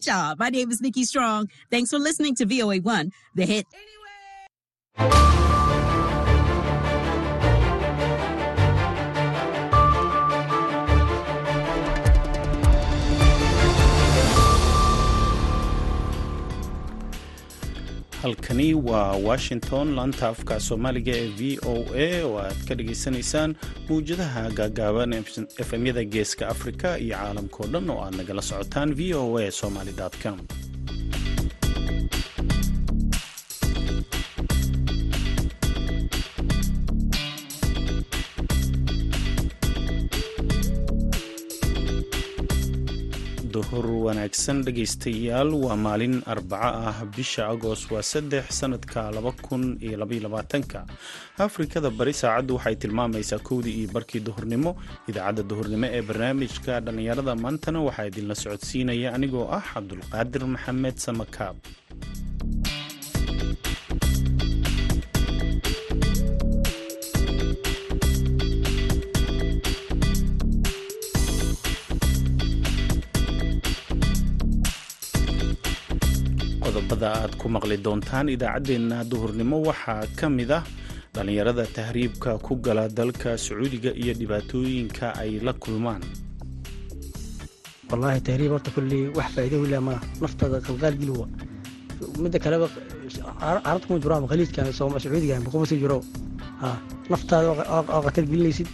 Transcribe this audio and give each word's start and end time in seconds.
job. 0.00 0.38
My 0.38 0.48
name 0.48 0.70
is 0.70 0.80
Nikki 0.80 1.04
Strong. 1.04 1.48
Thanks 1.70 1.90
for 1.90 1.98
listening 1.98 2.34
to 2.36 2.46
VOA1, 2.46 3.10
the 3.34 3.46
hit. 3.46 3.66
Halkani 18.22 18.74
waa 18.74 19.12
washington. 19.16 19.94
Laanta 19.94 20.28
afka 20.28 20.60
soomaaliga 20.60 21.12
ee 21.16 21.28
v 21.38 21.58
o 21.66 21.74
a 22.06 22.22
oo 22.26 22.38
aad 22.44 22.58
ka 22.68 22.74
dhagaysanaysaan 22.78 23.50
mawjadaha 23.88 24.42
gaagaaban 24.58 25.12
efemyada 25.62 26.04
geeska 26.04 26.48
afrika 26.48 26.88
iyo 26.98 27.16
caalamkao 27.16 27.66
dhan 27.72 27.90
oo 27.90 28.00
aad 28.04 28.14
nagala 28.20 28.42
socotaan 28.42 28.94
v 28.98 29.14
o 29.14 29.38
a 29.38 29.50
somaly 29.50 29.92
com 30.22 30.38
duhur 43.70 43.86
wanaagsan 44.06 44.62
dhegaystayaal. 44.66 45.50
Waa 45.64 45.76
maalin 45.76 46.22
arbaco 46.26 46.70
ah. 46.90 46.98
Bisha 47.16 47.46
agost 47.54 47.90
waa 47.90 48.02
saddex 48.02 48.44
sanadka 48.60 49.10
laba 49.14 49.32
kun 49.46 49.78
iyo 49.80 49.96
labayolabaatanka 50.02 50.80
afrikada 51.38 51.90
bari 51.90 52.12
saacaddu 52.12 52.54
waxay 52.58 52.76
tilmaamaysaa 52.82 53.38
kowdii 53.48 53.74
iyo 53.80 53.88
barkii 53.94 54.20
duhurnimo. 54.26 54.70
Idaacadda 55.08 55.42
duhurnimo 55.50 55.86
ee 55.96 56.02
barnaamijka 56.02 56.80
dhallinyarada 56.84 57.34
maantana 57.44 57.78
waxaa 57.86 58.06
idinla 58.10 58.34
socodsiinaya 58.42 59.08
anigoo 59.16 59.46
ah 59.58 59.62
cabdulqaadir 59.74 60.42
maxamed 60.54 60.96
samakaab 61.06 61.56
qodobada 77.00 77.24
aad 77.24 77.32
ku 77.40 77.48
maqli 77.48 77.76
doontaan 77.84 78.28
idaacaddeenna 78.28 79.04
duhurnimo 79.10 79.56
waxaa 79.68 80.04
ka 80.18 80.28
mid 80.28 80.50
ah 80.58 80.62
dhallinyarada 81.14 81.64
tahriibka 81.76 82.38
ku 82.46 82.52
gala 82.64 82.88
dalka 82.88 83.30
sacuudiga 83.44 83.90
iyo 84.02 84.12
dhibaatooyinka 84.20 85.06
ay 85.22 85.40
la 85.46 85.52
kulmaan. 85.52 86.02
Wallaahi 87.90 88.20
tahriib 88.28 88.50
horta 88.54 88.70
kulley 88.74 89.08
wax 89.16 89.28
faa'iido 89.34 89.56
wila 89.64 89.78
malaha 89.80 90.04
naftada 90.22 90.60
qalqaal 90.66 90.94
gilwa 91.00 91.26
midda 92.22 92.38
kaleba 92.44 92.66
carabta 93.40 93.86
kuma 93.88 93.98
jiro 94.02 94.14
ama 94.16 94.26
khaliijkan 94.30 94.66
sacuudigan 94.72 95.42
kuma 95.52 95.66
sii 95.70 95.80
jiro. 95.82 95.98
Naftaada 97.10 97.48
oo 97.74 98.00
khatar 98.04 98.24
gelinaysid. 98.30 98.68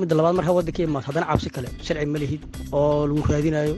Midda 0.00 0.14
labaad 0.18 0.34
marka 0.38 0.52
waddanka 0.58 0.82
imaad 0.82 1.04
haddana 1.08 1.26
cabsi 1.30 1.48
kale 1.54 1.68
sharci 1.86 2.06
ma 2.12 2.18
lihid 2.22 2.42
oo 2.78 3.06
lagu 3.08 3.22
raadinayo 3.30 3.76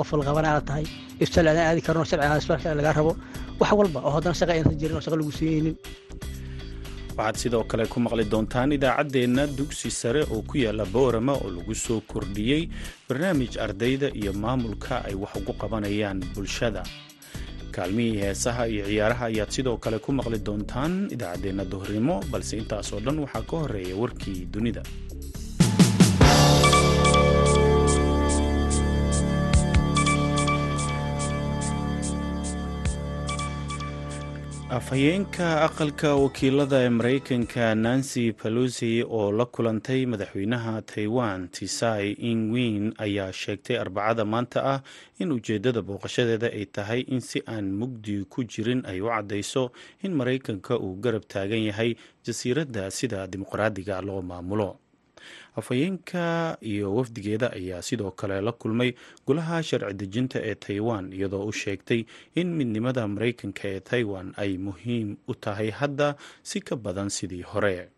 qof 0.00 0.10
walqabana 0.16 0.48
aad 0.54 0.64
tahay 0.68 0.84
iftaal 1.24 1.46
aadaan 1.50 1.66
aadi 1.70 1.80
karno 1.86 2.04
sharciga 2.10 2.36
isbaalka 2.42 2.74
lagaa 2.80 2.94
rabo 2.98 3.12
wax 3.60 3.70
walba 3.80 3.98
oo 4.06 4.12
haddana 4.16 4.34
shaqa 4.40 4.52
aysan 4.56 4.76
jirin 4.80 4.96
oo 4.98 5.02
shaqa 5.06 5.16
lagu 5.20 5.32
siinaynin 5.38 5.76
waxaad 7.18 7.36
sidoo 7.42 7.64
kale 7.70 7.84
ku 7.92 7.98
maqli 8.04 8.24
doontaan 8.32 8.72
idaacaddeenna 8.76 9.42
dugsi 9.58 9.90
sare 10.00 10.22
oo 10.34 10.42
ku 10.48 10.54
yaalla 10.64 10.84
boorama 10.94 11.32
oo 11.42 11.50
lagu 11.56 11.74
soo 11.84 12.00
kordhiyey 12.12 12.62
barnaamij 13.08 13.52
ardayda 13.64 14.08
iyo 14.20 14.32
maamulka 14.44 14.94
ay 15.08 15.14
wax 15.22 15.32
ugu 15.38 15.52
qabanayaan 15.62 16.18
bulshada. 16.34 16.82
Kaalmihii 17.74 18.18
heesaha 18.22 18.66
iyo 18.72 18.84
ciyaaraha 18.90 19.24
ayaad 19.30 19.50
sidoo 19.56 19.76
kale 19.84 19.98
ku 20.04 20.10
maqli 20.18 20.38
doontaan 20.46 20.92
idaacaddeenna 21.14 21.64
duhurnimo 21.72 22.16
balse 22.32 22.54
intaasoo 22.62 23.00
dhan 23.06 23.18
waxaa 23.24 23.42
ka 23.50 23.54
horreeya 23.62 23.94
warkii 24.02 24.40
dunida 24.54 24.82
afhayeenka 34.78 35.48
aqalka 35.66 36.10
wakiilada 36.22 36.78
ee 36.84 36.88
maraykanka 36.98 37.74
nancy 37.74 38.32
pelosi 38.32 38.90
oo 39.18 39.32
la 39.32 39.44
kulantay 39.46 40.06
madaxweynaha 40.06 40.82
taiwan 40.82 41.48
tisai 41.48 42.12
ingwin 42.30 42.94
ayaa 42.98 43.32
sheegtay 43.32 43.76
arbacada 43.78 44.24
maanta 44.24 44.60
ah 44.74 44.80
in 45.22 45.32
ujeeddada 45.36 45.82
booqashadeeda 45.88 46.48
ay 46.58 46.64
tahay 46.76 47.00
in 47.14 47.20
si 47.20 47.38
aan 47.46 47.66
mugdi 47.80 48.16
ku 48.32 48.44
jirin 48.52 48.82
ay 48.90 48.98
u 49.00 49.06
caddayso 49.14 49.70
in 50.02 50.12
maraykanka 50.20 50.74
uu 50.78 50.94
garab 51.04 51.22
taagan 51.32 51.62
yahay 51.70 51.90
jasiiradda 52.26 52.90
sida 52.90 53.26
dimuqraadiga 53.32 54.00
loo 54.02 54.22
maamulo 54.22 54.70
afhayeenka 55.56 56.56
iyo 56.60 56.94
wafdigeeda 56.94 57.52
ayaa 57.52 57.82
sidoo 57.82 58.10
kale 58.10 58.40
la 58.40 58.52
kulmay 58.52 58.94
golaha 59.26 59.62
sharci 59.62 59.94
dejinta 59.94 60.38
ee 60.42 60.54
taiwan 60.54 61.12
iyadoo 61.12 61.46
u 61.46 61.52
sheegtay 61.52 62.04
in 62.34 62.54
midnimada 62.56 63.08
maraykanka 63.08 63.68
ee 63.68 63.80
taiwan 63.80 64.32
ay 64.36 64.58
muhiim 64.58 65.16
u 65.28 65.34
tahay 65.34 65.70
hadda 65.70 66.14
si 66.42 66.60
ka 66.60 66.76
badan 66.76 67.08
sidii 67.08 67.42
hore. 67.42 67.88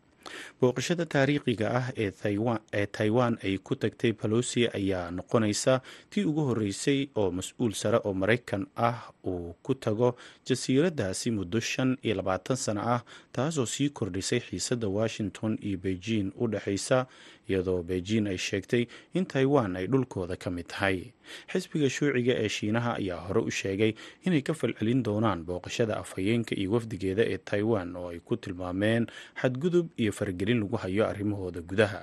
Booqashada 0.61 1.07
taariikhiga 1.07 1.71
ah 1.79 1.87
ee 1.97 2.87
taiwan 2.87 3.39
ay 3.47 3.59
ku 3.59 3.75
tagtay 3.79 4.13
balosi 4.13 4.67
ayaa 4.69 5.11
noqonaysa 5.11 5.81
tii 6.11 6.25
ugu 6.25 6.41
horeysay 6.49 7.07
oo 7.15 7.31
mas'uul 7.31 7.73
sare 7.73 7.99
oo 8.05 8.15
maraykan 8.15 8.67
ah 8.77 8.99
uu 9.25 9.55
ku 9.63 9.75
tago 9.75 10.17
jasiiraddaasi 10.47 11.31
muddo 11.31 11.61
shan 11.61 11.97
iyo 12.03 12.15
labaatan 12.15 12.57
sano 12.57 12.81
ah 12.83 13.03
taasoo 13.33 13.67
sii 13.67 13.89
kordhisay 13.91 14.41
xiisadda 14.41 14.89
washington 14.89 15.59
iyo 15.63 15.79
beijing 15.79 16.33
u 16.43 16.49
dhexaysa 16.49 17.07
iyadoo 17.49 17.83
beijing 17.83 18.27
ay 18.33 18.39
sheegtay 18.39 18.87
in 19.15 19.27
taiwan 19.27 19.77
ay 19.77 19.87
dhulkooda 19.87 20.37
ka 20.37 20.51
mid 20.51 20.67
tahay. 20.73 21.13
Xisbiga 21.51 21.89
shuuciga 21.91 22.35
ee 22.45 22.49
shiinaha 22.49 22.97
ayaa 23.01 23.21
hore 23.27 23.41
u 23.47 23.51
sheegay 23.51 23.93
inay 24.27 24.43
ka 24.43 24.55
falcelin 24.55 25.03
doonaan 25.07 25.45
booqashada 25.49 25.97
afhayeenka 26.03 26.53
iyo 26.61 26.73
wafdigeeda 26.75 27.23
ee 27.33 27.39
taiwan 27.39 27.97
oo 27.97 28.09
ay 28.13 28.19
ku 28.21 28.37
tilmaameen 28.37 29.07
xadgudub 29.41 29.87
iyo 29.97 30.13
faragelin 30.13 30.61
lagu 30.63 30.77
hayo 30.77 31.03
arrimahooda 31.09 31.61
gudaha. 31.61 32.03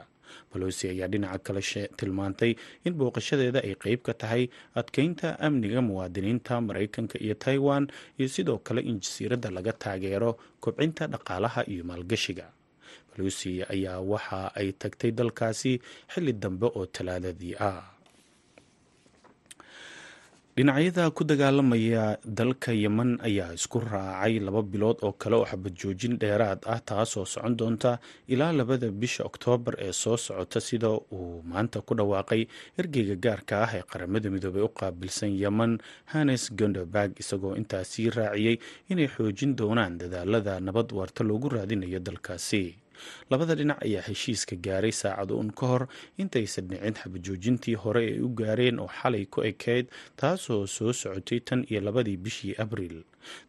Balosi 0.51 0.89
ayaa 0.89 1.07
dhinaca 1.13 1.39
kale 1.45 1.61
tilmaantay 1.99 2.55
in 2.85 2.93
booqashadeeda 2.97 3.59
ay 3.67 3.75
qeyb 3.83 4.01
ka 4.07 4.13
tahay 4.13 4.49
adkeynta 4.75 5.37
amniga 5.39 5.81
muwaadiniinta 5.81 6.57
maraykanka 6.61 7.21
iyo 7.21 7.35
taiwan 7.37 7.85
iyo 8.17 8.27
sidoo 8.35 8.57
kale 8.57 8.81
in 8.81 8.97
jasiiradda 9.03 9.49
laga 9.57 9.73
taageero 9.83 10.31
kobcinta 10.63 11.05
dhaqaalaha 11.13 11.61
iyo 11.69 11.83
maalgashiga 11.85 12.49
balosi 13.13 13.53
ayaa 13.73 13.99
waxa 14.11 14.39
ay 14.59 14.67
tagtay 14.81 15.11
dalkaasi 15.19 15.71
xilli 16.13 16.33
dambe 16.43 16.67
oo 16.77 16.85
talaadadii 16.95 17.55
ah. 17.69 17.83
Dhinacyada 20.53 21.09
ku 21.09 21.25
dagaalamaya 21.25 22.21
dalka 22.21 22.69
yemen 22.77 23.17
ayaa 23.25 23.57
isku 23.57 23.81
raacay 23.81 24.37
laba 24.37 24.61
bilood 24.61 25.01
oo 25.01 25.17
kale 25.17 25.35
oo 25.41 25.49
xabad 25.49 25.73
joojin 25.73 26.13
dheeraad 26.21 26.61
ah 26.69 26.77
taasoo 26.77 27.25
socon 27.25 27.57
doonta 27.57 27.91
ilaa 28.29 28.53
labada 28.53 28.93
bisha 29.01 29.25
oktoobar 29.25 29.73
ee 29.81 29.89
soo 30.01 30.13
socota 30.25 30.61
sida 30.61 30.89
uu 30.93 31.41
maanta 31.49 31.81
ku 31.81 31.97
dhawaaqay 31.97 32.41
ergeyga 32.77 33.15
gaarka 33.25 33.55
ah 33.65 33.71
ee 33.77 33.81
qaramada 33.91 34.29
midoobey 34.29 34.61
u 34.61 34.69
qaabilsan 34.69 35.33
yemen 35.41 35.81
hannes 36.13 36.43
gonderberg 36.59 37.11
isagoo 37.17 37.57
intaasii 37.61 38.09
raaciyey 38.17 38.55
inay 38.93 39.09
xoojin 39.15 39.57
doonaan 39.57 39.97
dadaalada 40.01 40.53
nabad 40.67 40.93
waarta 40.99 41.21
loogu 41.29 41.49
raadinayo 41.55 41.97
dalkaasi 42.07 42.63
labada 43.29 43.55
dhinac 43.55 43.79
ayaa 43.85 44.01
heshiiska 44.09 44.55
gaaray 44.65 44.91
saacado 44.91 45.37
un 45.43 45.51
ka 45.51 45.65
hor 45.71 45.83
intaysan 46.17 46.67
dhicin 46.67 46.93
xabajoojintii 47.01 47.75
hore 47.83 48.01
ay 48.11 48.19
u 48.19 48.29
gaareen 48.41 48.79
oo 48.79 48.89
xalay 49.01 49.25
ku 49.25 49.41
ekayd 49.51 49.85
taasoo 50.15 50.67
soo 50.67 50.93
socotay 50.93 51.39
tan 51.39 51.65
iyo 51.69 51.81
labadii 51.81 52.17
bishii 52.17 52.55
abriil 52.63 53.03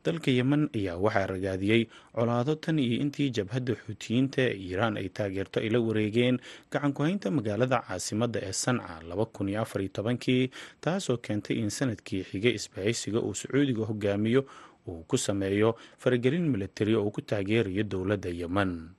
dalka 0.05 0.31
yemen 0.31 0.69
ayaa 0.79 0.97
waxaa 1.05 1.27
ragaadiyey 1.27 1.83
colaado 2.15 2.55
tan 2.55 2.79
iyo 2.79 2.97
intii 3.05 3.31
jabhadda 3.37 3.75
xuutiyiinta 3.85 4.43
ee 4.43 4.55
iiraan 4.67 4.97
ay 5.01 5.09
taageerto 5.17 5.59
ay 5.61 5.69
la 5.75 5.81
wareegeen 5.87 6.37
gacanku-haynta 6.73 7.31
magaalada 7.39 7.79
caasimadda 7.89 8.39
ee 8.49 8.53
sanca 8.53 9.03
laba 9.09 9.25
kun 9.35 9.49
iyo 9.51 9.61
afar 9.63 9.81
iyo 9.83 9.91
tobankii 9.99 10.51
taasoo 10.81 11.17
keentay 11.27 11.57
in 11.63 11.71
sannadkii 11.79 12.23
xigay 12.31 12.55
isbahaysiga 12.61 13.19
uu 13.21 13.35
sacuudiga 13.41 13.85
hogaamiyo 13.91 14.43
uu 14.89 15.03
ku 15.09 15.17
sameeyo 15.19 15.75
faragelin 15.99 16.49
militari 16.49 16.95
oo 16.95 17.05
uu 17.07 17.11
ku 17.11 17.21
taageerayo 17.23 17.83
dowladda 17.83 18.29
yemen. 18.31 18.91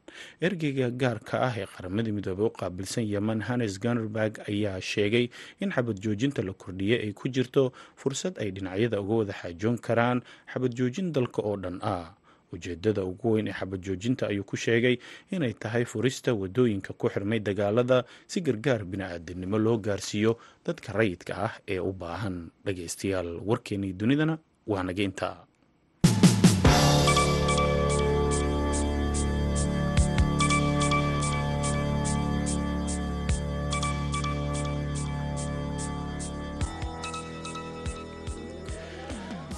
Ergeyga 0.42 0.90
gaarka 0.92 1.42
ah 1.48 1.54
ee 1.58 1.66
qaramada 1.66 2.12
midoobey 2.12 2.46
u 2.48 2.50
qaabilsan 2.60 3.04
yemen 3.14 3.42
hannes 3.48 3.80
ganerberg 3.84 4.40
ayaa 4.50 4.82
sheegay 4.82 5.30
in 5.60 5.72
xabad 5.76 6.00
joojinta 6.00 6.42
la 6.42 6.54
kordhiyey 6.54 7.00
ay 7.06 7.12
ku 7.14 7.28
jirto 7.30 7.72
fursad 7.96 8.40
ay 8.40 8.52
dhinacyada 8.56 9.02
uga 9.02 9.14
wada 9.22 9.34
xaajoon 9.42 9.78
karaan 9.78 10.22
xabad 10.54 10.72
joojin 10.78 11.12
dalka 11.12 11.42
oo 11.42 11.58
dhan 11.58 11.80
ah. 11.84 12.16
Ujeedada 12.54 13.04
ugu 13.04 13.32
weyn 13.36 13.48
ee 13.48 13.54
xabad 13.60 13.82
joojinta 13.84 14.28
ayuu 14.32 14.44
ku 14.48 14.56
sheegay 14.56 14.96
inay 15.32 15.54
tahay 15.54 15.84
furista 15.86 16.32
waddooyinka 16.34 16.94
ku 16.94 17.10
xirmay 17.10 17.40
dagaalada 17.44 18.06
si 18.28 18.40
gargaar 18.42 18.86
bini-aadamnimo 18.86 19.58
loo 19.60 19.78
gaarsiiyo 19.78 20.38
dadka 20.66 20.94
rayidka 20.94 21.34
ah 21.48 21.54
ee 21.68 21.80
u 21.80 21.92
baahan 21.92 22.38
dhageystayaal 22.66 23.42
warkeenii 23.50 23.94
dunidana 24.00 24.38
waa 24.72 24.84
naga 24.88 25.04
intaa 25.04 25.38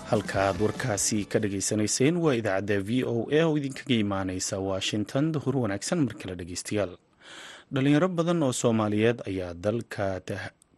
halkaaad 0.10 0.58
warkaasi 0.62 1.26
ka 1.32 1.40
dhageysanayseen 1.44 2.16
waa 2.24 2.36
idaacadda 2.40 2.78
v 2.88 3.04
o 3.14 3.16
a 3.32 3.42
oo 3.48 3.58
idinkaga 3.60 3.96
imaaneysa 4.04 4.56
washington 4.70 5.32
duhur 5.36 5.56
wanaagsan 5.64 6.00
markale 6.08 6.36
dhegeystayaal 6.40 6.94
dhalinyaro 7.74 8.08
badan 8.18 8.44
oo 8.48 8.54
soomaaliyeed 8.62 9.18
ayaa 9.30 9.54
dalka 9.54 10.06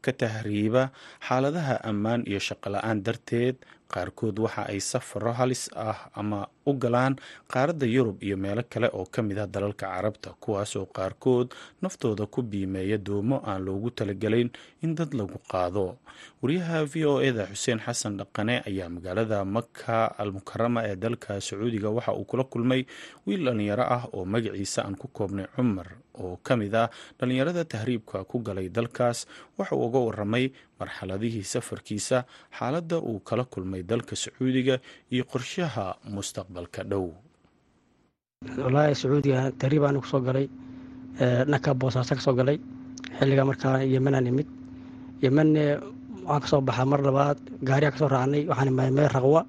ka 0.06 0.12
tahriiba 0.22 0.84
xaaladaha 1.28 1.76
ammaan 1.92 2.22
iyo 2.30 2.40
shaqola-aan 2.40 3.04
darteed. 3.04 3.56
Qaarkood 3.94 4.38
waxa 4.40 4.64
ay 4.72 4.80
safaro 4.80 5.32
halis 5.34 5.64
ah 5.76 6.00
ama 6.22 6.40
u 6.66 6.74
galaan 6.74 7.16
qaaradda 7.48 7.86
yurub 7.86 8.24
iyo 8.24 8.38
meelo 8.38 8.64
kale 8.70 8.88
oo 8.94 9.06
ka 9.06 9.22
mid 9.22 9.38
ah 9.40 9.48
dalalka 9.48 9.86
carabta 9.88 10.30
kuwaasoo 10.40 10.86
qaarkood 10.96 11.54
naftooda 11.82 12.26
ku 12.26 12.42
biimeeya 12.42 12.98
doomo 12.98 13.42
aan 13.46 13.64
loogu 13.66 13.90
talagelayn 13.92 14.50
in 14.82 14.96
dad 14.96 15.14
lagu 15.14 15.38
qaado. 15.52 15.98
Wariyaha 16.42 16.84
v 16.92 17.06
o 17.06 17.22
eda 17.24 17.48
xuseen 17.52 17.80
xasan 17.80 18.18
dhaqane 18.20 18.60
ayaa 18.68 18.90
magaalada 18.90 19.46
maka 19.46 20.06
al 20.20 20.32
mukarama 20.36 20.84
ee 20.88 20.96
dalka 20.96 21.40
sacuudiga 21.42 21.90
waxa 21.90 22.12
uu 22.14 22.26
kula 22.28 22.44
kulmay 22.44 22.86
wiil 23.28 23.44
dhallinyaro 23.48 23.84
ah 23.84 24.04
oo 24.14 24.26
magaciisa 24.26 24.84
aan 24.84 24.96
ku 25.00 25.08
koobnay 25.08 25.48
cumar 25.56 25.88
oo 26.20 26.36
ka 26.44 26.56
mid 26.60 26.76
ah 26.76 26.90
dhallinyarada 27.20 27.64
tahriibka 27.66 28.24
ku 28.28 28.40
galay 28.44 28.68
dalkaas 28.70 29.28
waxa 29.58 29.76
uu 29.76 29.86
uga 29.88 30.00
waramay 30.00 30.52
marxaladihii 30.80 31.44
safarkiisa 31.44 32.26
xaaladda 32.58 32.98
uu 33.00 33.20
kala 33.20 33.44
kulmay 33.48 33.84
dalka 33.84 34.16
sacuudiga 34.16 34.80
iyo 35.12 35.24
qorshaha 35.24 35.86
mustaqbalka 36.50 36.84
dhow. 36.90 37.14
Walaahi 38.58 38.96
sacuudiga 38.96 39.52
tahriibaan 39.60 40.00
ku 40.02 40.08
soo 40.08 40.22
galay 40.22 40.50
dhanka 41.20 41.74
boosaaso 41.74 42.16
ka 42.16 42.22
soo 42.22 42.34
galay 42.36 42.58
xilliga 43.20 43.46
markaa 43.46 43.84
yemanaan 43.84 44.28
imid. 44.28 44.48
Yemanne 45.22 45.80
waxaan 46.26 46.42
ka 46.42 46.48
soo 46.48 46.62
baxaa 46.62 46.86
mar 46.86 47.02
labaad 47.02 47.38
gaariyaa 47.64 47.92
ka 47.92 47.98
soo 47.98 48.08
raacnay 48.08 48.48
waxaan 48.48 48.68
imaay 48.72 48.92
meel 48.92 49.10
raqwa. 49.10 49.46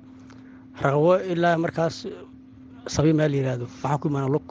Raqwo 0.83 1.13
ilaa 1.33 1.57
markaas 1.59 2.07
sabi 2.87 3.13
meel 3.13 3.33
yihahdo 3.35 3.65
waxaan 3.83 3.99
ku 4.01 4.09
imaana 4.09 4.29
lug 4.29 4.47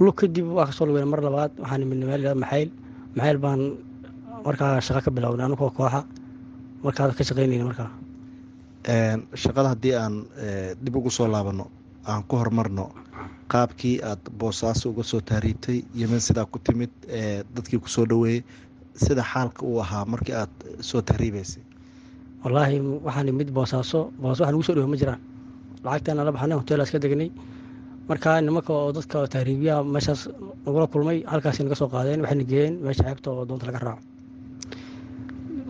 lug 0.00 0.14
kadib 0.16 0.46
waa 0.56 0.66
ka 0.66 0.72
soo 0.72 0.86
lugeyna 0.86 1.06
mar 1.06 1.20
labaad 1.22 1.52
waxaan 1.60 1.82
imidna 1.82 2.06
meel 2.06 2.20
yihahdo 2.22 2.40
maxayl. 2.40 2.70
Maxayl 3.16 3.38
baan 3.38 3.60
markaa 4.44 4.80
shaqo 4.80 5.00
ka 5.04 5.10
bilownay 5.10 5.44
anugoo 5.46 5.70
kooxa. 5.70 6.00
Markaa 6.84 7.12
ka 7.12 7.22
shaqeynayna 7.24 7.64
markaa 7.70 7.90
shaqada 9.42 9.68
haddii 9.74 9.94
aan 10.02 10.14
dib 10.84 10.96
ugu 10.96 11.10
soo 11.10 11.26
laabano 11.26 11.66
aan 12.06 12.22
ku 12.28 12.36
horumarno 12.36 12.86
qaabkii 13.52 13.96
aad 14.02 14.22
boosaaso 14.38 14.90
uga 14.90 15.02
soo 15.02 15.20
tahriibtay 15.20 15.82
yemen 15.94 16.20
sidaa 16.20 16.46
ku 16.46 16.58
timid 16.58 16.90
dadkii 17.54 17.78
ku 17.82 17.88
soo 17.88 18.06
dhoweeyey 18.06 18.44
sida 18.94 19.22
xaalka 19.32 19.62
uu 19.66 19.80
ahaa 19.84 20.04
markii 20.04 20.34
aad 20.34 20.52
soo 20.80 21.02
tahriibaysay 21.02 21.62
wallaahi 22.44 22.78
waxaan 23.06 23.28
imid 23.28 23.50
boosaaso 23.50 24.12
boos 24.22 24.40
wax 24.40 24.50
nagu 24.50 24.62
soo 24.62 24.74
dhowe 24.74 24.86
ma 24.86 24.96
jiraan. 24.96 25.20
Lacagtaana 25.84 26.24
la 26.24 26.32
baxnay 26.32 26.56
hoteelaas 26.58 26.90
ka 26.94 26.98
degnay 26.98 27.30
markaa 28.08 28.40
nimanka 28.40 28.72
oo 28.72 28.92
dadka 28.92 29.26
tahriibiyaha 29.34 29.82
meeshaas 29.94 30.28
nagula 30.64 30.86
kulmay 30.86 31.18
halkaas 31.32 31.58
naga 31.60 31.74
soo 31.80 31.88
qaadeen 31.94 32.20
waxayna 32.22 32.44
geeyeen 32.50 32.74
meesha 32.86 33.04
xeebta 33.08 33.30
oo 33.30 33.44
doonta 33.48 33.66
laga 33.66 33.78
raaco. 33.86 34.02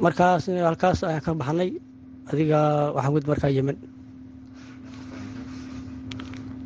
Markaas 0.05 0.47
halkaas 0.69 0.99
ayaan 1.05 1.23
ka 1.25 1.33
baxnay 1.35 1.71
adiga 2.31 2.59
waxaan 2.97 3.13
wed 3.17 3.27
markaa 3.31 3.51
yemen. 3.57 3.77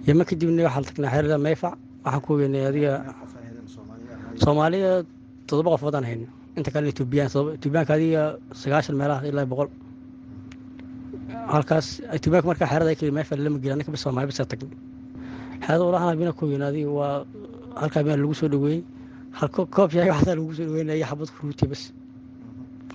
Yemen 0.06 0.24
kadibna 0.30 0.62
waxaan 0.68 0.84
tagnay 0.88 1.10
xeerada 1.14 1.36
mayfac 1.46 1.74
waxaan 2.04 2.22
ku 2.24 2.30
weynay 2.40 2.64
adiga 2.70 2.92
soomaaliya 4.42 4.92
toddoba 5.48 5.70
qof 5.74 5.82
wadaan 5.88 6.04
hayno 6.10 6.26
inta 6.56 6.70
kale 6.74 6.86
etoobiyaan 6.92 7.28
etoobiyaanka 7.56 7.92
adiga 7.98 8.22
sagaashan 8.62 8.94
meelaha 9.00 9.22
ilaa 9.30 9.46
boqol. 9.52 9.68
Halkaas 11.54 11.86
etoobiyaanka 12.16 12.48
markaa 12.50 12.68
xeerada 12.72 12.92
keli 12.98 13.12
mayfac 13.18 13.38
lama 13.44 13.58
gelin 13.62 13.74
annaka 13.74 13.90
bis 13.94 14.02
soomaali 14.04 14.26
bisa 14.32 14.44
tagnay. 14.50 14.76
Xeerada 15.64 15.82
walahan 15.88 16.16
bina 16.20 16.32
ku 16.38 16.42
weyn 16.50 16.62
adiga 16.70 16.90
waa 17.00 17.14
halkaa 17.80 18.02
bina 18.04 18.16
lagu 18.22 18.34
soo 18.40 18.48
dhoweeyey 18.52 18.80
halko 19.38 19.60
koob 19.74 19.90
yahay 19.96 20.10
waxaasaa 20.12 20.36
lagu 20.38 20.52
soo 20.58 20.64
dhoweynaya 20.68 21.06
xabad 21.10 21.28
fruutiya 21.36 21.66
bas 21.72 21.82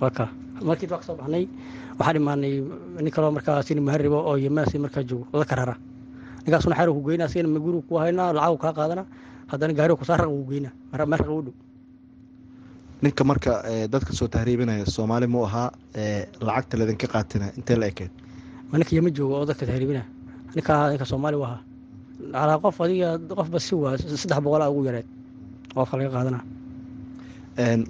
waka 0.02 0.24
markii 0.62 0.86
baa 0.90 0.98
ka 0.98 1.04
soo 1.08 1.16
baxnay 1.16 1.44
waxaan 1.98 2.16
imaanay 2.20 2.54
nin 3.04 3.10
kaloo 3.12 3.30
markaa 3.36 3.62
sini 3.62 3.80
maharibo 3.80 4.18
oo 4.28 4.36
yemanasi 4.36 4.78
markaa 4.78 5.02
joogo 5.02 5.26
wada 5.32 5.44
karara. 5.50 5.74
Ninkaasuna 6.44 6.76
xeer 6.78 6.90
ku 6.94 7.00
geyna 7.06 7.24
asigana 7.24 7.58
gurigu 7.58 7.82
ku 7.88 7.94
haynaa 7.98 8.32
lacag 8.32 8.58
kaa 8.60 8.72
qaadana. 8.78 9.04
Haddana 9.50 9.72
gaariga 9.78 9.96
kusaa 10.00 10.16
raq 10.16 10.28
uu 10.30 10.44
geyna 10.50 10.70
meel 10.92 11.18
raq 11.20 11.30
u 11.38 11.42
dhow. 11.46 11.54
Ninka 13.02 13.24
marka 13.24 13.52
dadka 13.92 14.12
soo 14.12 14.28
tahriibinaya 14.28 14.86
soomaali 14.86 15.26
mu 15.26 15.44
ahaa 15.44 15.70
lacagta 16.40 16.76
ladinka 16.78 17.06
qaatina 17.14 17.46
intee 17.58 17.76
la 17.76 17.86
ekeed? 17.92 18.10
Ma 18.70 18.78
ninka 18.78 18.92
yeman 18.96 19.12
joogo 19.16 19.34
oo 19.40 19.44
dadka 19.46 19.66
tahriibina 19.66 20.02
ninka 20.56 20.72
ninka 20.90 21.04
soomaali 21.04 21.36
u 21.36 21.44
ahaa 21.44 21.60
calaa 22.32 22.58
qof 22.64 22.80
adiga 22.80 23.18
qofba 23.38 23.58
si 23.60 23.74
waa 23.74 23.96
saddex 23.98 24.40
boqolaa 24.44 24.70
ugu 24.72 24.84
yareed 24.88 25.06
qofka 25.74 25.94
laga 25.98 26.10
qaadana. 26.16 26.40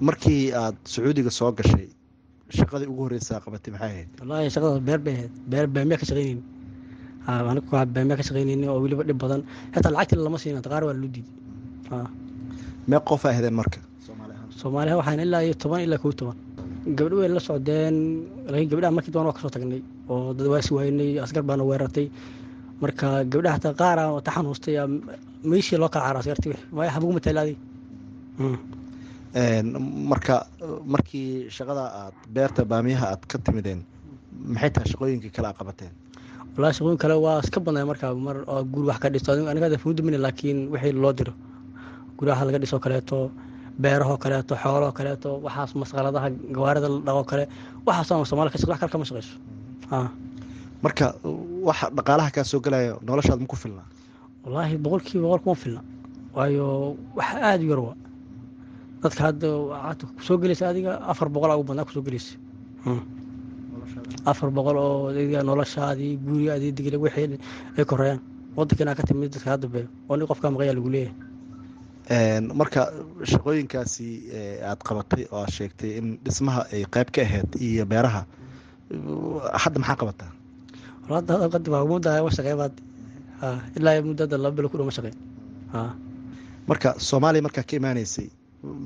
Markii 0.01 0.53
aad 0.53 0.77
sacuudiga 0.85 1.31
soo 1.31 1.53
gashay 1.53 1.89
shaqadii 2.59 2.87
ugu 2.93 3.03
horeysaa 3.07 3.41
qabatay 3.45 3.71
maxay 3.75 3.91
ahayd 3.91 4.09
wallaahi 4.21 4.51
shaqadaas 4.55 4.81
beer 4.89 4.99
bay 5.07 5.15
ahayd. 5.19 5.33
Beer 5.51 5.67
beemee 5.75 5.97
ka 6.01 6.05
shaqeynayni 6.11 6.43
anigu 7.27 7.67
beemee 7.95 8.17
ka 8.17 8.23
shaqeynayni 8.29 8.67
oo 8.69 8.79
weliba 8.85 9.03
dhib 9.09 9.19
badan. 9.23 9.43
Xitaa 9.75 9.91
lacagtii 9.95 10.23
lama 10.27 10.39
siina 10.39 10.61
qaar 10.63 10.85
waa 10.89 10.95
loo 10.95 11.09
diiday 11.15 11.25
mee 12.89 13.01
qofa 13.09 13.29
ahdeen 13.35 13.55
marka? 13.61 13.79
Soomaaliha 14.61 14.97
waxaan 15.01 15.21
ilaa 15.21 15.43
iyo 15.47 15.55
toban 15.55 15.81
ilaa 15.87 15.99
kow 15.99 16.13
toban. 16.13 16.37
Gabdho 16.97 17.17
way 17.21 17.29
la 17.29 17.41
socdeen 17.41 17.97
laakiin 18.51 18.71
gabdhaha 18.71 18.93
markii 18.97 19.13
doon 19.15 19.27
waa 19.27 19.33
ka 19.37 19.41
soo 19.43 19.51
tagnay 19.51 19.83
oo 20.09 20.33
dad 20.35 20.47
waa 20.47 20.59
is 20.63 20.71
waynay 20.71 21.19
asgar 21.25 21.43
baana 21.43 21.65
weerartay. 21.65 22.07
Marka 22.81 23.25
gabdhaha 23.33 23.55
hataa 23.59 23.75
qaara 23.81 24.05
ta 24.25 24.31
xanuustay 24.37 24.77
meeshii 25.51 25.79
loo 25.83 25.89
kala 25.89 26.05
caara 26.05 26.19
asgarti 26.23 26.49
waaya 26.77 26.91
xabuguma 26.95 27.21
taalaadi 27.27 27.55
marka 29.37 30.47
markii 30.87 31.51
shaqada 31.51 31.85
aad 32.01 32.15
beerta 32.35 32.65
baamiyaha 32.65 33.07
aad 33.13 33.23
ka 33.29 33.39
timideen 33.39 33.85
maxay 34.53 34.71
tahay 34.71 34.89
shaqooyinkii 34.93 35.31
kale 35.37 35.47
aad 35.49 35.57
qabateen? 35.61 35.93
Walahi 36.57 36.75
shaqooyin 36.79 36.99
kale 36.99 37.15
waa 37.25 37.41
iska 37.45 37.61
badnay 37.61 37.85
markaa 37.85 38.15
mar 38.15 38.37
oo 38.49 38.65
guri 38.65 38.87
wax 38.89 38.99
ka 38.99 39.09
dhisto. 39.11 39.33
Aniga 39.33 39.79
fuudumina 39.79 40.19
laakiin 40.19 40.69
wixii 40.73 40.93
loo 40.93 41.13
diro. 41.13 41.33
Guryaha 42.19 42.45
laga 42.49 42.59
dhiso 42.59 42.79
kaleeto 42.81 43.31
beerahoo 43.83 44.17
kaleeto 44.17 44.55
xoolahoo 44.57 44.93
kaleeto 44.93 45.31
waxaas 45.45 45.75
masqaladaha 45.75 46.31
gawaarida 46.57 46.89
la 46.89 47.01
dhaqo 47.07 47.25
kale 47.31 47.45
waxaas 47.87 48.29
somalia 48.31 48.51
ka 48.51 48.59
wax 48.73 48.81
kale 48.81 48.91
kama 48.93 49.05
shaqeyso. 49.05 49.37
Marka 50.83 51.07
waxa 51.69 51.91
dhaqaalaha 51.97 52.31
kaa 52.33 52.45
soo 52.45 52.61
galaya 52.61 52.97
noloshaad 53.03 53.41
ma 53.41 53.47
ku 53.47 53.57
filna 53.57 53.83
wallaahi 54.45 54.77
boqolkiiba 54.85 55.23
boqol 55.29 55.43
kuma 55.45 55.55
filna. 55.55 55.81
Waayo 56.35 56.97
wax 57.17 57.29
aada 57.37 57.65
u 57.65 57.69
yar 57.73 57.81
waa 57.87 57.95
dadka 59.07 59.23
hadda 59.29 59.49
waxaad 59.73 60.01
ku 60.17 60.23
soo 60.29 60.37
gelaysa 60.43 60.65
adiga 60.73 60.93
afar 61.13 61.29
boqol 61.35 61.51
ugu 61.57 61.65
badnaa 61.71 61.87
ku 61.89 61.93
soo 61.97 62.03
gelaysa. 62.07 62.35
Afar 64.31 64.51
boqol 64.57 64.77
oo 64.85 65.09
adiga 65.11 65.43
noloshaadii 65.49 66.13
gurigaadii 66.27 66.73
digla 66.79 66.99
wixii 67.05 67.39
ay 67.79 67.85
koreeyaan 67.91 68.21
wadankiina 68.57 68.95
ka 68.99 69.03
timid 69.09 69.31
dadka 69.35 69.49
hadda 69.55 69.67
be 69.75 69.81
oo 70.09 70.17
nin 70.17 70.27
qofkaa 70.31 70.51
maqayaa 70.55 70.77
lagu 70.79 70.91
leeyahay. 70.95 71.15
Marka 72.61 72.81
shaqooyinkaasi 73.31 74.09
aad 74.71 74.81
qabatay 74.89 75.23
oo 75.33 75.39
aad 75.43 75.53
sheegtay 75.59 75.91
in 75.99 76.07
dhismaha 76.25 76.61
ay 76.75 76.83
qayb 76.95 77.09
ka 77.15 77.21
ahayd 77.27 77.51
iyo 77.69 77.85
beeraha 77.93 78.23
hadda 79.63 79.79
maxaa 79.83 79.99
qabataa? 80.03 80.31
Shaqeebaad 82.37 82.75
ilaa 83.79 84.03
muddada 84.03 84.37
laba 84.39 84.57
bilo 84.57 84.69
ku 84.71 84.77
dhow 84.79 84.87
ma 84.87 84.95
shaqeyn. 84.99 85.17
Marka 86.71 86.89
soomaaliya 87.09 87.43
markaa 87.47 87.63
ka 87.69 87.75
imaaneysay 87.77 88.29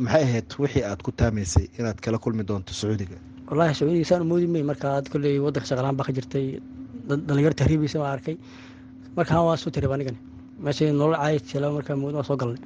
maxay 0.05 0.23
ahayd 0.29 0.49
wixii 0.63 0.85
aad 0.91 1.01
ku 1.07 1.11
taamaysay 1.21 1.67
inaad 1.79 1.99
kala 2.05 2.19
kulmi 2.25 2.43
doonto 2.51 2.73
sacuudiga? 2.81 3.17
Wallaahi 3.49 3.75
sacuudiga 3.79 4.07
saan 4.11 4.27
moodi 4.31 4.47
may 4.55 4.63
markaa 4.71 5.03
kolley 5.13 5.39
waddanka 5.45 5.67
shaqalaan 5.71 5.97
baa 5.99 6.07
ka 6.09 6.13
jirtay. 6.19 6.47
Dhalinyaro 7.29 7.55
tahriibaysa 7.61 7.99
waa 8.03 8.13
arkay. 8.17 8.37
Markaan 9.17 9.45
waa 9.49 9.57
soo 9.63 9.71
tahriib 9.75 9.93
anigani 9.97 10.19
meeshay 10.65 10.93
nolol 10.93 11.17
caayid 11.23 11.45
jela 11.53 11.67
markaa 11.77 11.97
moodi 12.03 12.17
waa 12.21 12.27
soo 12.31 12.37
galnay. 12.43 12.63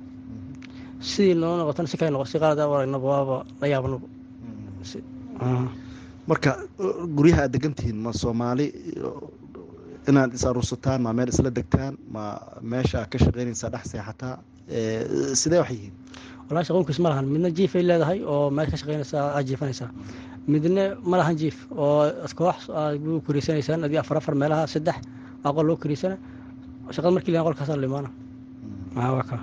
Sidii 1.10 1.34
noo 1.42 1.54
noqotana 1.60 1.88
si 1.92 1.96
kale 2.00 2.10
noqo 2.14 2.26
si 2.32 2.38
qalada 2.42 2.62
aragnaba 2.76 3.06
waaba 3.14 3.36
la 3.60 3.66
yaabanaba 3.72 4.06
marka 6.30 6.50
guryaha 7.16 7.42
aad 7.44 7.52
degantihiin 7.56 7.96
ma 8.04 8.12
soomaali 8.22 8.66
inaad 10.08 10.32
is 10.36 10.44
aruursataan 10.50 11.00
ma 11.06 11.12
meel 11.18 11.28
isla 11.32 11.50
degtaan 11.58 11.94
ma 12.14 12.24
meesha 12.72 13.00
ka 13.10 13.16
shaqeynaysaa 13.24 13.70
dhex 13.74 13.84
seexataa 13.92 14.34
sidee 15.42 15.60
wax 15.62 15.70
yihiin 15.76 15.92
walahi 16.48 16.64
shaqoonkiis 16.68 16.98
ma 17.04 17.08
lahan. 17.12 17.26
Midna 17.34 17.48
jiifay 17.50 17.82
leedahay 17.82 18.18
oo 18.32 18.50
meel 18.50 18.68
ka 18.70 18.76
shaqeynaysaa 18.76 19.24
aad 19.36 19.46
jiifanaysaa 19.48 19.90
midna 20.48 20.82
ma 21.10 21.16
lahan 21.20 21.36
jiif 21.40 21.56
oo 21.72 22.04
koox 22.38 22.68
aad 22.70 23.00
kuriisanaysaan 23.26 23.84
adii 23.84 23.98
afar 24.02 24.16
afar 24.20 24.34
meelaha 24.34 24.66
saddex 24.66 24.96
aqol 25.44 25.66
loo 25.66 25.76
kuriisana 25.76 26.16
shaqada 26.94 27.10
markii 27.16 27.32
la 27.34 27.42
qolkaasaa 27.46 27.76
limaana. 27.84 28.08
Waa 28.96 29.22
ka? 29.30 29.38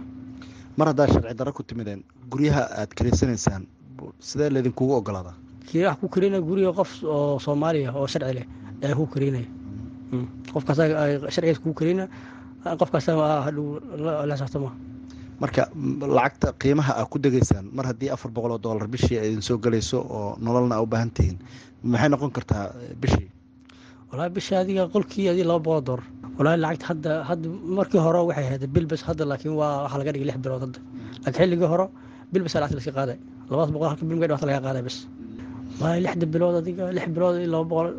Mar 0.78 0.88
haddaa 0.88 1.08
sharci 1.08 1.34
darro 1.40 1.54
ku 1.54 1.64
timideen 1.64 2.04
guryaha 2.32 2.64
aad 2.82 2.92
kariisanaysaan 2.98 3.64
sidee 4.20 4.50
laydinkugu 4.50 4.94
ogolaadaa? 5.00 5.34
Kiiraha 5.68 5.96
ku 6.02 6.08
karinaya 6.10 6.42
guriga 6.42 6.72
qof 6.74 7.04
oo 7.04 7.40
soomaaliya 7.40 7.92
oo 7.94 8.08
sharci 8.08 8.34
leh 8.38 8.46
ayaa 8.84 8.96
ku 8.96 9.06
karinaya. 9.14 9.48
Qofkaas 10.54 10.78
sharcigiis 11.34 11.60
kugu 11.64 11.74
karina 11.80 12.08
qofkaas 12.80 13.06
hadhow 13.46 13.80
la 14.30 14.36
xisaabtama 14.36 14.72
marka 15.42 15.62
lacagta 16.18 16.48
qiimaha 16.62 16.92
aa 17.00 17.06
ku 17.12 17.18
degaysaan 17.26 17.66
mar 17.78 17.86
haddii 17.90 18.10
afar 18.16 18.30
boqol 18.36 18.52
oo 18.56 18.62
dollar 18.66 18.88
bishii 18.94 19.18
ay 19.22 19.28
idin 19.32 19.44
soo 19.50 19.58
gelayso 19.66 20.00
oo 20.18 20.30
nololna 20.46 20.76
aa 20.78 20.84
u 20.86 20.88
baahan 20.94 21.10
tihiin 21.18 21.38
maxay 21.92 22.10
noqon 22.14 22.32
kartaa 22.38 22.66
bishii? 23.02 23.28
Walahi 24.12 24.30
bishii 24.38 24.58
adiga 24.64 24.84
qolkii 24.96 25.28
adii 25.32 25.46
laba 25.50 25.62
boqol 25.68 25.84
dollar. 25.90 26.04
Walahi 26.38 26.58
lacagta 26.64 26.86
hadda 26.92 27.12
hadda 27.30 27.48
markii 27.78 28.02
hore 28.06 28.20
waxay 28.30 28.46
ahayd 28.50 28.64
bil 28.76 28.86
bas 28.92 29.02
hadda 29.10 29.24
laakiin 29.32 29.54
waa 29.62 29.74
waxaa 29.84 30.00
laga 30.02 30.12
dhigay 30.14 30.28
lix 30.30 30.38
bilood 30.46 30.62
hadda. 30.66 30.80
Laakiin 31.24 31.42
xilligii 31.44 31.70
hore 31.74 31.86
bil 32.32 32.44
bas 32.46 32.54
lacagta 32.56 32.76
laska 32.80 32.94
qaaday. 33.00 33.18
Labadaas 33.50 33.72
boqol 33.76 33.88
halka 33.92 34.04
bil 34.10 34.18
ma 34.22 34.26
dhawata 34.30 34.46
laga 34.50 34.62
qaaday 34.68 34.84
bas 34.88 34.98
walahi 35.80 36.00
lixda 36.06 36.26
bilood 36.34 36.56
adiga 36.62 36.84
lix 36.98 37.06
bilood 37.16 37.36
iyo 37.42 37.50
laba 37.56 37.66
boqol 37.72 37.90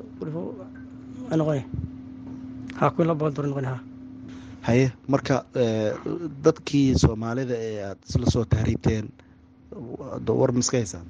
ha 2.78 2.84
kun 2.94 3.04
laba 3.08 3.18
boqol 3.20 3.34
dollar 3.36 3.50
noqonay 3.52 3.70
ha 3.74 3.78
haye 4.66 4.86
marka 5.12 5.36
dadkii 6.44 6.94
soomaalida 7.02 7.54
ee 7.68 7.78
aad 7.88 7.98
isla 8.08 8.26
soo 8.34 8.44
tahriibteen 8.44 9.06
war 10.40 10.52
miska 10.58 10.76
haysaan? 10.80 11.06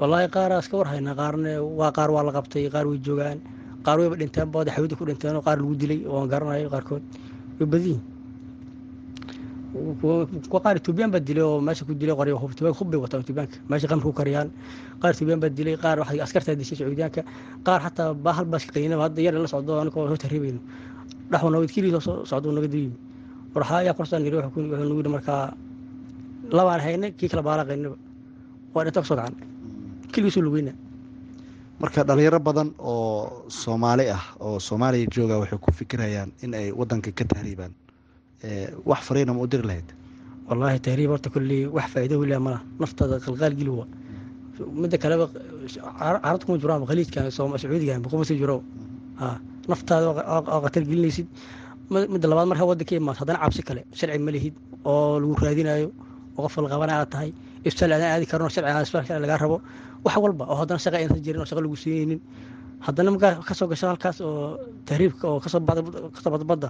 Wallaahi 0.00 0.28
qaaraa 0.36 0.60
iska 0.64 0.76
war 0.80 0.88
haynaa 0.92 1.14
qaarna 1.20 1.50
waa 1.80 1.92
qaar 1.98 2.10
waa 2.14 2.24
la 2.28 2.32
qabtay 2.36 2.64
qaar 2.74 2.86
way 2.90 2.98
joogaan 3.06 3.38
qaar 3.86 3.96
wayba 4.00 4.16
dhinteen 4.20 4.48
booda 4.54 4.70
xawida 4.76 4.96
ku 4.98 5.04
dhinteen 5.08 5.36
oo 5.38 5.42
qaar 5.48 5.58
lagu 5.62 5.74
dilay 5.82 6.00
oo 6.06 6.20
aan 6.20 6.28
garanayo 6.32 6.68
qaarkood. 6.74 7.02
Way 7.58 7.66
badiyin 7.72 8.00
qaar 10.64 10.76
etoobiyaan 10.80 11.10
baa 11.14 11.20
dilay 11.28 11.44
oo 11.44 11.60
meesha 11.60 11.84
ku 11.88 11.94
dilay 11.94 12.14
hubtubaanka 12.42 12.78
hub 12.80 12.90
bay 12.90 13.00
wataan 13.04 13.22
etoobiyaanka 13.22 13.56
meesha 13.70 13.86
qamri 13.90 14.04
ku 14.08 14.12
kariyaan. 14.20 14.48
Qaar 15.00 15.10
etoobiyaan 15.14 15.40
baa 15.40 15.50
dilay 15.58 15.76
qaar 15.84 15.98
askartaa 16.26 16.54
dishay 16.60 16.76
sacuudiyaanka 16.78 17.22
qaar 17.66 17.80
xataa 17.84 18.14
baahal 18.14 18.44
baa 18.44 18.58
iska 18.58 18.80
hadda 19.04 19.20
yar 19.22 19.34
la 19.34 19.48
socdo 19.48 19.80
anigoo 19.80 20.08
soo 20.10 20.16
tahriibayno 20.24 20.60
yidhi 24.98 25.10
markaa 25.16 25.54
labaan 26.50 26.80
haynay 26.80 27.10
kii 27.18 27.28
kala 27.28 27.42
waa 28.74 28.84
dhinta 28.84 29.02
keligiisuu 30.12 30.42
marka 31.80 32.04
dhalinyaro 32.08 32.40
badan 32.40 32.68
oo 32.78 33.44
soomaali 33.48 34.10
ah 34.10 34.24
oo 34.40 34.58
soomaaliya 34.60 35.06
jooga 35.14 35.38
waxay 35.38 35.58
ku 35.58 35.70
fikirayaan 35.72 36.30
in 36.42 36.54
ay 36.54 36.72
wadanka 36.72 37.12
ka 37.12 37.24
tahriibaan. 37.24 37.72
Wax 38.84 39.00
fariina 39.08 39.32
ma 39.34 39.40
u 39.42 39.46
diri 39.46 39.62
lahayd? 39.62 39.88
Wallaahi 40.48 40.80
tahriib 40.80 41.10
horta 41.10 41.30
kolley 41.30 41.66
wax 41.66 41.86
faa'iido 41.92 42.18
weliya 42.18 42.40
malaha. 42.40 42.62
Naftada 42.80 43.20
qalqaal 43.20 43.54
geliwa 43.54 43.86
midda 44.82 44.98
kaleba 44.98 45.26
carabta 45.98 46.46
kuma 46.46 46.58
jiraan 46.58 46.86
khaliijkan 46.86 47.30
sacuudigan 47.30 48.02
kuma 48.02 48.24
sii 48.24 48.38
jiro 48.42 48.62
naftaada 49.70 50.06
oo 50.12 50.60
khatar 50.64 50.82
gelinaysid. 50.90 51.26
Midda 52.12 52.26
labaad 52.30 52.48
marka 52.52 52.64
waddanka 52.70 52.94
imaad 53.00 53.16
haddana 53.20 53.38
cabsi 53.42 53.62
kale 53.68 53.82
sharci 53.98 54.18
ma 54.26 54.30
lihid 54.36 54.54
oo 54.84 55.18
lagu 55.22 55.34
raadinayo 55.44 55.88
oo 56.36 56.42
qof 56.44 56.56
la 56.64 56.68
qabana 56.72 56.92
aad 57.00 57.10
tahay. 57.14 57.30
Ibsaal 57.68 57.92
aadaan 57.96 58.10
aadi 58.16 58.26
karno 58.30 58.48
sharciga 58.54 58.82
isbaalka 58.86 59.18
lagaa 59.24 59.38
rabo 59.44 59.56
wax 60.04 60.16
walba 60.24 60.44
oo 60.50 60.56
haddana 60.60 60.78
shaqa 60.84 60.96
aysan 61.00 61.20
jirin 61.24 61.40
oo 61.42 61.48
shaqa 61.50 61.60
lagu 61.64 61.76
siinaynin 61.82 62.20
haddana 62.86 63.10
markaa 63.14 63.40
ka 63.48 63.54
soo 63.58 63.66
gasho 63.72 63.86
halkaas 63.90 64.18
oo 64.20 64.58
tahriibka 64.88 65.24
oo 65.32 65.40
ka 65.40 65.48
soo 65.48 65.60
bada 66.52 66.68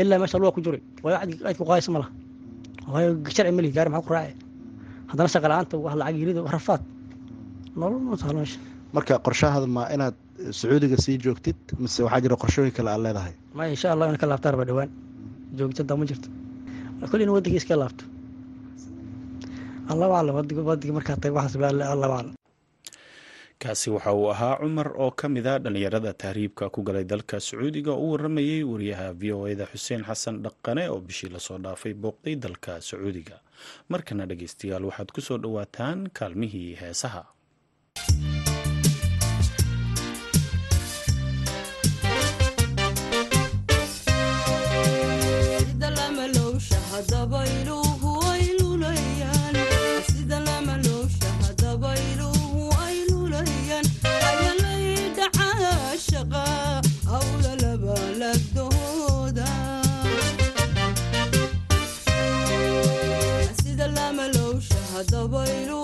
ilaa 0.00 0.18
meesha 0.22 0.38
luga 0.40 0.52
ku 0.56 0.60
jiray 0.64 0.82
waayo 1.04 1.16
aad 1.46 1.56
ku 1.58 1.64
qaadaysa 1.68 1.90
ma 1.94 2.00
waayo 2.92 3.10
sharci 3.36 3.52
ma 3.56 3.60
lihi 3.64 3.72
gaari 3.76 3.90
maxaa 3.94 4.06
ku 4.06 4.12
raace 4.14 4.34
haddana 5.10 5.28
shaqa 5.34 5.46
la'aanta 5.50 5.74
lacag 6.00 6.16
yirida 6.20 6.40
rafaad. 6.56 6.82
Nolol 7.76 8.00
ma 8.10 8.16
taalo 8.20 8.38
meesha. 8.40 8.58
Marka 8.94 9.14
qorshahaada 9.26 9.66
ma 9.76 9.82
inaad 9.94 10.14
sacuudiga 10.58 10.96
sii 10.96 11.18
joogtid 11.24 11.56
mise 11.78 12.00
waxaa 12.02 12.20
jira 12.24 12.36
qorshooyin 12.42 12.72
kale 12.76 12.90
aad 12.90 13.02
leedahay? 13.06 13.34
Maya 13.54 13.70
insha 13.76 13.92
allah 13.92 14.08
in 14.12 14.16
ka 14.16 14.26
laabtaan 14.26 14.52
raba 14.54 14.64
dhowaan. 14.64 14.90
Joogtada 15.58 15.96
ma 15.96 16.04
jirto. 16.10 16.28
Kulli 17.10 17.24
in 17.24 17.30
waddankii 17.34 17.60
iska 17.62 17.76
laabto. 17.76 18.04
Allahu 19.92 20.12
aclam 20.18 20.34
waddiga 20.68 20.92
markaa 20.98 21.16
tag 21.22 21.32
waxaas 21.32 21.56
allahu 21.56 22.12
aclam. 22.18 22.34
Kaasi 23.60 23.90
waxa 23.90 24.12
uu 24.14 24.30
ahaa 24.32 24.56
cumar 24.60 24.88
oo 24.96 25.10
ka 25.10 25.28
mid 25.28 25.46
a 25.46 25.58
dhallinyarada 25.58 26.12
tahriibka 26.22 26.70
ku 26.72 26.82
galay 26.82 27.04
dalka 27.04 27.40
sacuudiga. 27.40 27.92
Oo 27.92 28.06
u 28.08 28.12
waramayey 28.12 28.62
wariyaha 28.64 29.12
v 29.20 29.32
o 29.32 29.46
eda 29.46 29.66
xuseen 29.72 30.02
xasan 30.08 30.40
dhaqane 30.42 30.88
oo 30.88 31.00
bishii 31.00 31.28
la 31.28 31.38
soo 31.38 31.58
dhaafay 31.58 31.92
booqday 31.94 32.36
dalka 32.36 32.80
sacuudiga. 32.80 33.36
Markana 33.92 34.24
dhegeystayaal 34.26 34.84
waxaad 34.88 35.12
ku 35.12 35.20
soo 35.20 35.38
dhowaataan 35.38 36.08
kaalmihii 36.18 36.72
heesaha 36.80 37.26
dabaylo 65.04 65.79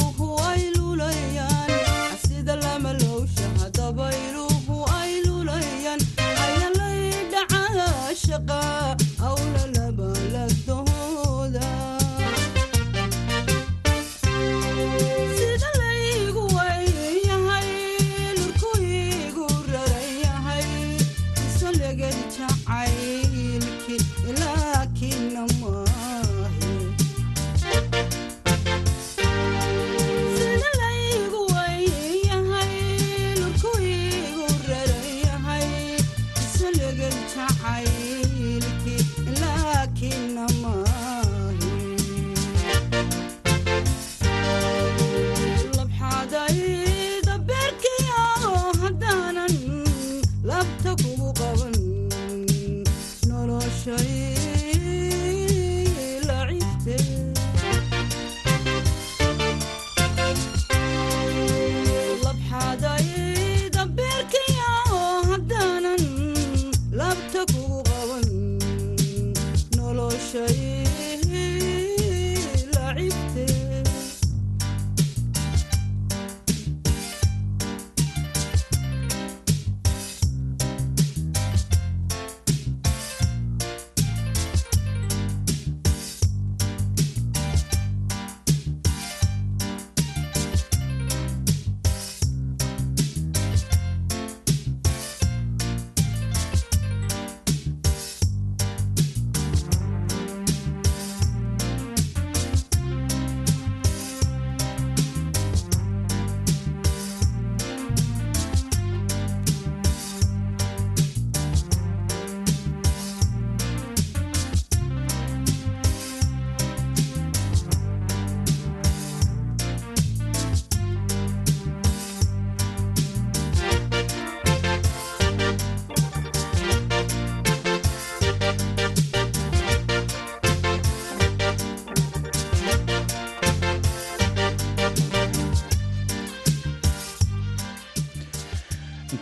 here. 54.17 54.56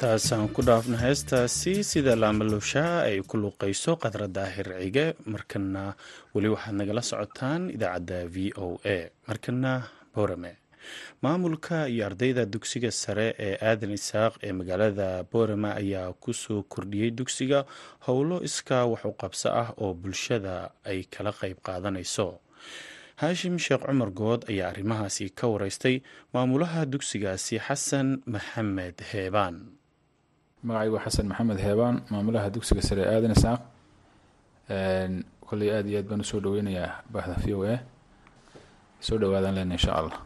Intaasaan 0.04 0.52
ku 0.52 0.60
dhaafno 0.60 0.96
heestaasi 1.00 1.80
sida 1.90 2.12
laamalushaa 2.22 3.08
ay 3.08 3.24
ku 3.24 3.40
luuqayso 3.40 3.92
qadra 4.02 4.26
daahir 4.28 4.68
cige 4.82 5.06
markana 5.32 5.96
weli 6.34 6.48
waxaad 6.54 6.76
nagala 6.80 7.00
socotaan 7.10 7.62
idaacadda 7.76 8.18
v 8.34 8.52
o 8.64 8.76
a. 8.84 8.98
Markana 9.28 9.72
boorame 10.14 10.52
maamulka 11.24 11.88
iyo 11.88 12.04
ardayda 12.08 12.44
dugsiga 12.44 12.90
sare 12.92 13.28
ee 13.46 13.56
aadan 13.68 13.96
isaaq 13.98 14.32
ee 14.44 14.52
magaalada 14.52 15.08
boorame 15.32 15.70
ayaa 15.80 16.12
ku 16.22 16.32
soo 16.36 16.60
kordhiyey 16.72 17.10
dugsiga. 17.18 17.64
Howlo 18.06 18.36
iskaa 18.48 18.84
wax 18.84 19.04
u 19.08 19.12
qabso 19.16 19.48
ah 19.62 19.68
oo 19.80 19.94
bulshada 19.96 20.54
ay 20.84 21.08
kala 21.08 21.32
qayb 21.32 21.64
qaadanayso. 21.66 22.28
Haashim 23.20 23.56
sheekh 23.56 23.86
cumar 23.88 24.10
good 24.20 24.44
ayaa 24.52 24.68
arrimahaasi 24.68 25.32
ka 25.38 25.48
wareystay 25.48 25.96
maamulaha 26.34 26.84
dugsigaasi 26.92 27.56
xasan 27.66 28.20
maxamed 28.28 29.00
heebaan 29.12 29.56
magacaygu 30.66 30.98
xasan 31.04 31.26
maxamed 31.30 31.58
heebaan 31.66 31.96
maamulaha 32.10 32.48
dugsiga 32.54 32.82
sare 32.88 33.02
aadan 33.14 33.32
isaaq 33.36 33.60
koley 35.48 35.68
aada 35.76 35.88
iyo 35.90 35.98
aad 36.00 36.06
baan 36.10 36.20
u 36.24 36.26
soo 36.30 36.40
dhaweynayaa 36.44 36.90
bahda 37.12 37.34
v 37.44 37.46
o 37.54 37.62
a. 37.72 37.76
Soo 39.06 39.18
dhawaadaan 39.20 39.54
lena 39.58 39.74
insha 39.78 39.92
allah. 40.00 40.18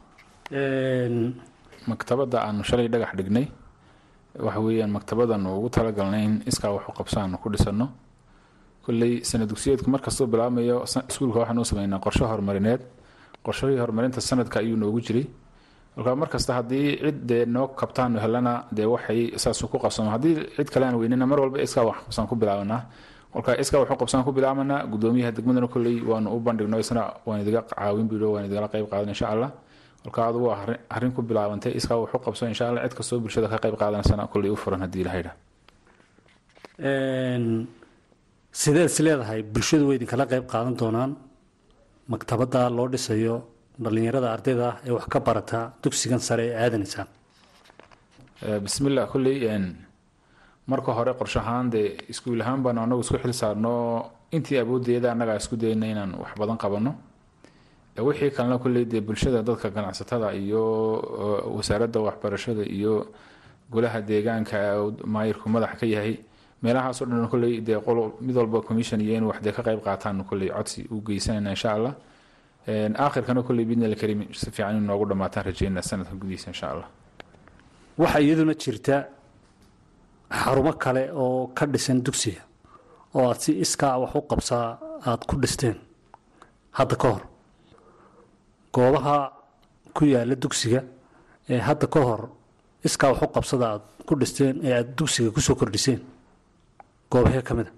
Maktabadda 1.90 2.38
aanu 2.46 2.62
shalay 2.68 2.88
dhagax 2.92 3.12
dhignay. 3.18 3.46
Waxa 4.46 4.60
weeyaan 4.66 4.90
maktabadanu 4.96 5.48
ugu 5.58 5.68
talagalnay 5.76 6.22
in 6.28 6.34
iskaa 6.50 6.70
waxu 6.76 6.90
qabsaanu 6.98 7.36
ku 7.42 7.48
dhisano 7.50 7.86
kolley 8.84 9.24
sana 9.24 9.44
dugsiyeedku 9.50 9.88
markastuu 9.94 10.26
bilaabmayo 10.32 10.76
iskuulka 11.10 11.38
waxaanu 11.42 11.64
sameynaa 11.70 11.98
qorshe 12.04 12.24
horumarineed 12.30 12.80
qorshahii 13.46 13.78
horumarinta 13.82 14.20
sanadka 14.20 14.56
ayuu 14.62 14.76
noogu 14.82 15.00
jiray 15.06 15.26
kolkaa 15.98 16.14
markasta 16.22 16.52
haddii 16.58 16.88
cid 17.02 17.18
dee 17.30 17.42
noo 17.54 17.66
kabtaanu 17.80 18.18
helana 18.24 18.52
dee 18.76 18.86
waxay 18.94 19.20
saasu 19.42 19.66
ku 19.72 19.76
qabsamo 19.82 20.10
haddii 20.14 20.34
cid 20.56 20.68
kale 20.72 20.84
aan 20.86 20.96
weynina 21.00 21.26
mar 21.26 21.38
walba 21.42 21.58
iskaa 21.66 21.84
wax 21.90 21.98
qabsaan 22.06 22.26
ku 22.30 22.34
bilaabanaa 22.40 22.80
kolkaa 23.32 23.54
iskaa 23.62 23.80
waxu 23.82 23.96
qabsaan 24.02 24.22
ku 24.26 24.30
bilaabanaa 24.36 24.86
gudoomiyaha 24.92 25.32
degmadana 25.36 25.68
kolley 25.74 25.96
waanu 26.10 26.28
u 26.36 26.38
bandhigno 26.46 26.76
isna 26.84 27.02
waan 27.26 27.40
idiga 27.42 27.60
caawin 27.70 28.06
bido 28.12 28.26
waan 28.34 28.44
idigala 28.46 28.68
qayb 28.72 28.86
qaadan 28.90 29.10
insha 29.14 29.26
allah. 29.34 29.50
Kolkaa 30.04 30.26
adugu 30.30 30.46
arrin 30.94 31.12
ku 31.16 31.20
bilaabantay 31.28 31.72
iskaa 31.78 31.98
waxu 32.02 32.18
qabso 32.24 32.44
insha 32.52 32.64
allah 32.68 32.82
cid 32.86 32.94
kastoo 32.98 33.18
bulshada 33.24 33.48
ka 33.52 33.56
qayb 33.64 33.74
qaadanaysana 33.82 34.22
kolley 34.32 34.50
u 34.54 34.56
furan 34.62 34.80
haddii 34.84 35.02
ilahaydha 35.04 35.32
sideed 38.60 38.88
is 38.90 38.98
bulshadu 39.54 39.84
way 39.88 39.96
idinkala 39.98 40.24
qayb 40.32 40.44
qaadan 40.52 40.74
doonaan. 40.80 41.10
Maktabadda 42.12 42.60
loo 42.76 42.88
dhisayo 42.92 43.36
dhallinyarada 43.82 44.28
ardayda 44.36 44.64
ah 44.70 44.76
ee 44.86 44.90
wax 44.96 45.04
ka 45.12 45.18
barata 45.20 45.60
dugsigan 45.82 46.20
sare 46.28 46.44
ee 46.50 46.56
aadanaysaa 46.64 47.06
bismillah 48.64 49.06
kolley 49.12 49.36
marka 50.66 50.92
hore 50.98 51.12
qorshahaan 51.20 51.70
dee 51.74 51.96
iskuul 52.12 52.40
ahaan 52.42 52.62
baanu 52.62 52.80
anagu 52.82 53.00
isku 53.00 53.18
xil 53.18 53.32
saarno. 53.32 53.74
Intii 54.36 54.58
awooddeeda 54.60 55.08
annagaa 55.12 55.36
isku 55.40 55.56
dayna 55.56 55.86
inaan 55.92 56.12
wax 56.20 56.32
badan 56.40 56.58
qabano 56.62 56.92
wixii 58.08 58.30
kalena 58.36 58.58
kolley 58.58 58.84
dee 58.84 59.00
bulshada 59.00 59.42
dadka 59.42 59.70
ganacsatada 59.70 60.28
iyo 60.34 60.62
wasaaradda 61.56 61.98
waxbarashada 62.06 62.62
iyo 62.76 62.94
golaha 63.72 64.00
deegaanka 64.08 64.58
maayirku 65.14 65.48
madax 65.48 65.72
ka 65.80 65.86
yahay 65.86 66.14
meelahaasoo 66.62 67.06
dhan 67.10 67.28
kolley 67.32 67.60
dee 67.66 67.78
mid 68.26 68.36
walba 68.36 68.60
commission 68.68 69.00
iyo 69.00 69.14
in 69.18 69.24
wax 69.30 69.40
dee 69.44 69.52
ka 69.56 69.62
qayb 69.62 69.80
qaataan 69.86 70.24
kolley 70.28 70.48
codsi 70.56 70.80
u 70.94 71.00
geysanayna 71.06 71.50
insha 71.56 71.70
allah 71.76 71.94
aakhirkana 73.04 73.40
kolley 73.46 73.64
bidna 73.70 73.86
alkarim 73.90 74.20
si 74.40 74.50
fiican 74.54 74.76
in 74.78 74.84
noogu 74.88 75.04
dhamaataan 75.10 75.44
rajeyna 75.48 75.80
sanadka 75.88 76.14
gudihiisa 76.20 76.48
insha 76.52 76.66
allah. 76.72 76.88
Waxaa 78.00 78.20
iyaduna 78.26 78.54
jirta 78.62 78.96
xarumo 80.42 80.72
kale 80.84 81.02
oo 81.22 81.46
ka 81.56 81.64
dhisan 81.72 81.98
dugsiga 82.06 82.42
oo 83.14 83.24
aad 83.30 83.38
si 83.44 83.52
iskaa 83.64 83.94
wax 84.02 84.12
u 84.18 84.20
qabsaa 84.30 84.66
aada 85.08 85.24
ku 85.28 85.34
dhisteen 85.42 85.76
hadda 86.78 86.94
ka 87.02 87.08
hor. 87.12 87.22
Goobaha 88.74 89.16
ku 89.96 90.02
yaalla 90.12 90.34
dugsiga 90.42 90.80
ee 91.52 91.58
hadda 91.68 91.86
ka 91.94 92.00
hor 92.06 92.22
iskaa 92.86 93.10
wax 93.12 93.20
u 93.26 93.28
qabsada 93.36 93.64
aada 93.72 93.84
ku 94.06 94.12
dhisteen 94.20 94.54
ee 94.66 94.72
aada 94.78 94.90
dugsiga 94.98 95.30
ku 95.34 95.40
soo 95.46 95.54
kordhiseen 95.60 96.00
goobahee 97.10 97.42
ka 97.48 97.54
mid 97.58 97.66
a 97.70 97.72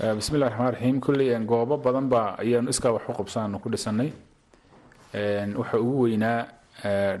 bismillahi 0.00 0.50
raxmaan 0.50 0.72
raxiim 0.74 1.00
kolley 1.00 1.28
goobo 1.50 1.76
badan 1.84 2.06
baa 2.12 2.28
ayaanu 2.42 2.70
iskaa 2.74 2.92
wax 2.96 3.02
u 3.08 3.12
qabsaanu 3.20 3.56
ku 3.62 3.68
dhisanay 3.72 4.10
waxa 5.60 5.76
ugu 5.84 5.96
weynaa 6.04 6.46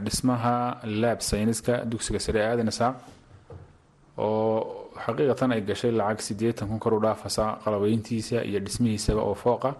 dhismaha 0.04 0.54
laab 1.02 1.20
sayniska 1.30 1.74
dugsiga 1.90 2.20
sare 2.26 2.40
aadan 2.50 2.68
isaaq 2.72 2.96
oo 4.18 4.56
xaqiiqatan 5.04 5.52
ay 5.54 5.60
gashay 5.68 5.92
lacag 6.00 6.20
siddeetan 6.28 6.68
kun 6.70 6.78
kor 6.84 6.94
u 6.94 7.00
dhaafasa 7.06 7.44
qalabeyntiisa 7.64 8.38
iyo 8.48 8.58
dhismihiisaba 8.66 9.20
oo 9.30 9.34
fooqa. 9.44 9.70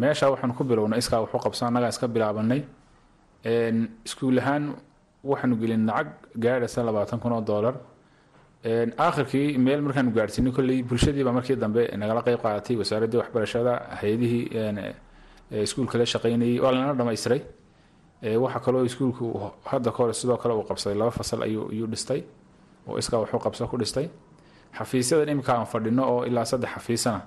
Meesha 0.00 0.30
waxaanu 0.32 0.54
ku 0.58 0.62
bilownay 0.64 0.98
iskaa 1.02 1.20
wax 1.24 1.30
u 1.34 1.38
qabsa 1.46 1.62
annagaa 1.68 1.88
iska 1.94 2.06
bilaabanay. 2.14 2.60
Iskuul 4.06 4.38
ahaan 4.42 4.64
waxaanu 5.30 5.54
gelin 5.62 5.82
lacag 5.88 6.08
gaadhaysa 6.44 6.82
labaatan 6.88 7.18
kun 7.22 7.32
oo 7.32 7.40
dollar 7.50 7.74
aakhirkii 8.64 9.58
meel 9.58 9.80
markaanu 9.82 10.10
gaadhsiinay 10.10 10.52
kolley 10.52 10.82
bulshadiiba 10.82 11.32
markii 11.32 11.56
dambe 11.56 11.82
nagala 11.96 12.22
qayb 12.22 12.40
qaadatay 12.42 12.76
wasaaraddii 12.76 13.16
waxbarashada 13.22 13.72
hay'adihii 14.00 14.44
iskuulka 15.62 15.98
la 15.98 16.04
shaqeynayay 16.06 16.58
waa 16.60 16.72
lanala 16.72 16.94
dhamaystiray 16.94 17.40
waxa 18.44 18.60
kaloo 18.60 18.84
iskuulku 18.84 19.26
hadda 19.64 19.90
kahore 19.92 20.12
sidoo 20.12 20.36
kale 20.36 20.54
uu 20.54 20.64
qabsaday 20.70 20.98
laba 20.98 21.10
fasal 21.10 21.42
ayuu 21.42 21.86
dhistay 21.86 22.22
oo 22.88 22.98
iskaa 22.98 23.18
waxu 23.20 23.38
qabso 23.38 23.66
ku 23.68 23.76
dhistay. 23.78 24.08
Xafiisyadan 24.78 25.28
imika 25.28 25.54
aan 25.54 25.66
fadhino 25.66 26.02
oo 26.12 26.24
ilaa 26.26 26.44
saddex 26.44 26.70
xafiisana 26.74 27.20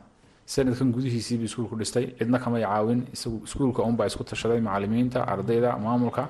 sanadkan 0.46 0.92
gudihiisiibuu 0.92 1.46
iskuulku 1.46 1.76
dhistay. 1.80 2.06
Cidna 2.20 2.40
kamay 2.40 2.62
caawin 2.64 3.08
iskuulka 3.46 3.84
unbaa 3.84 4.06
isku 4.06 4.24
tashaday 4.24 4.60
macalimiinta 4.60 5.24
ardayda 5.28 5.78
maamulka. 5.78 6.28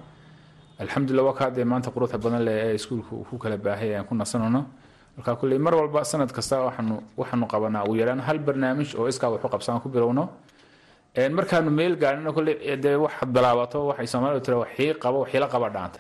Alxamdulilah 0.79 1.25
waa 1.25 1.33
kaadee 1.33 1.63
maanta 1.65 1.91
quruxda 1.91 2.17
badan 2.17 2.43
leh 2.45 2.55
ee 2.69 2.75
iskuulka 2.75 3.11
uu 3.15 3.23
ku 3.29 3.37
kala 3.37 3.57
baahay 3.57 3.95
aan 3.95 4.05
ku 4.05 4.15
nasanano 4.15 4.65
marka 5.17 5.35
kulley 5.39 5.57
mar 5.59 5.73
walba 5.75 6.03
sanad 6.03 6.31
kasta 6.31 6.55
waxaanu 7.17 7.45
qabanaa 7.53 7.83
ugu 7.85 7.95
yaraan 8.01 8.19
hal 8.27 8.39
barnaamij 8.39 8.95
oo 8.99 9.07
iskaa 9.07 9.29
waxu 9.29 9.47
qabsaan 9.49 9.81
ku 9.81 9.89
bilowno. 9.89 10.29
Markaanu 11.37 11.69
meel 11.71 11.95
gaadhino 11.97 12.33
kolley 12.33 12.55
dee 12.83 12.95
waxaad 12.95 13.29
bilaabato 13.35 13.79
waxay 13.89 14.07
soomaalidu 14.07 14.41
tira 14.45 14.57
waxii 14.63 14.93
qabo 15.03 15.17
waxila 15.23 15.47
qaba 15.53 15.69
dhaanta. 15.69 15.99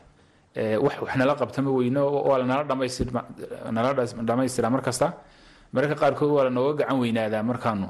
Wax 0.85 0.95
wax 1.01 1.15
nala 1.17 1.35
qabta 1.35 1.61
weyno 1.61 2.01
waa 2.29 2.37
lanala 2.39 2.63
dhamaystir 2.63 3.07
nala 3.71 3.93
dhamaystiraa 4.29 4.69
mar 4.69 4.81
kasta. 4.81 5.13
Mararka 5.73 5.95
qaarkood 5.95 6.29
waa 6.35 6.43
lanooga 6.43 6.73
gacan 6.83 6.99
weynaadaa 6.99 7.43
markaanu 7.43 7.87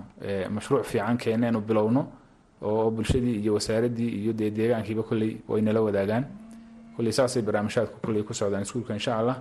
mashruuc 0.56 0.84
fiican 0.86 1.18
keeneenu 1.18 1.62
bilowno 1.62 2.02
oo 2.62 2.92
bulshadii 2.92 3.42
iyo 3.42 3.54
wasaaraddii 3.54 4.10
iyo 4.22 4.34
dee 4.34 4.50
deegaankiiba 4.52 5.04
kolley 5.04 5.42
way 5.48 5.62
nala 5.62 5.82
wadaagaan. 5.82 6.26
Kolley 6.96 7.12
saasay 7.12 7.42
barnaamijhaadku 7.42 7.98
kolley 8.06 8.24
ku 8.24 8.34
socdaan 8.34 8.62
iskuulka 8.62 8.94
insha 8.94 9.18
allah 9.20 9.38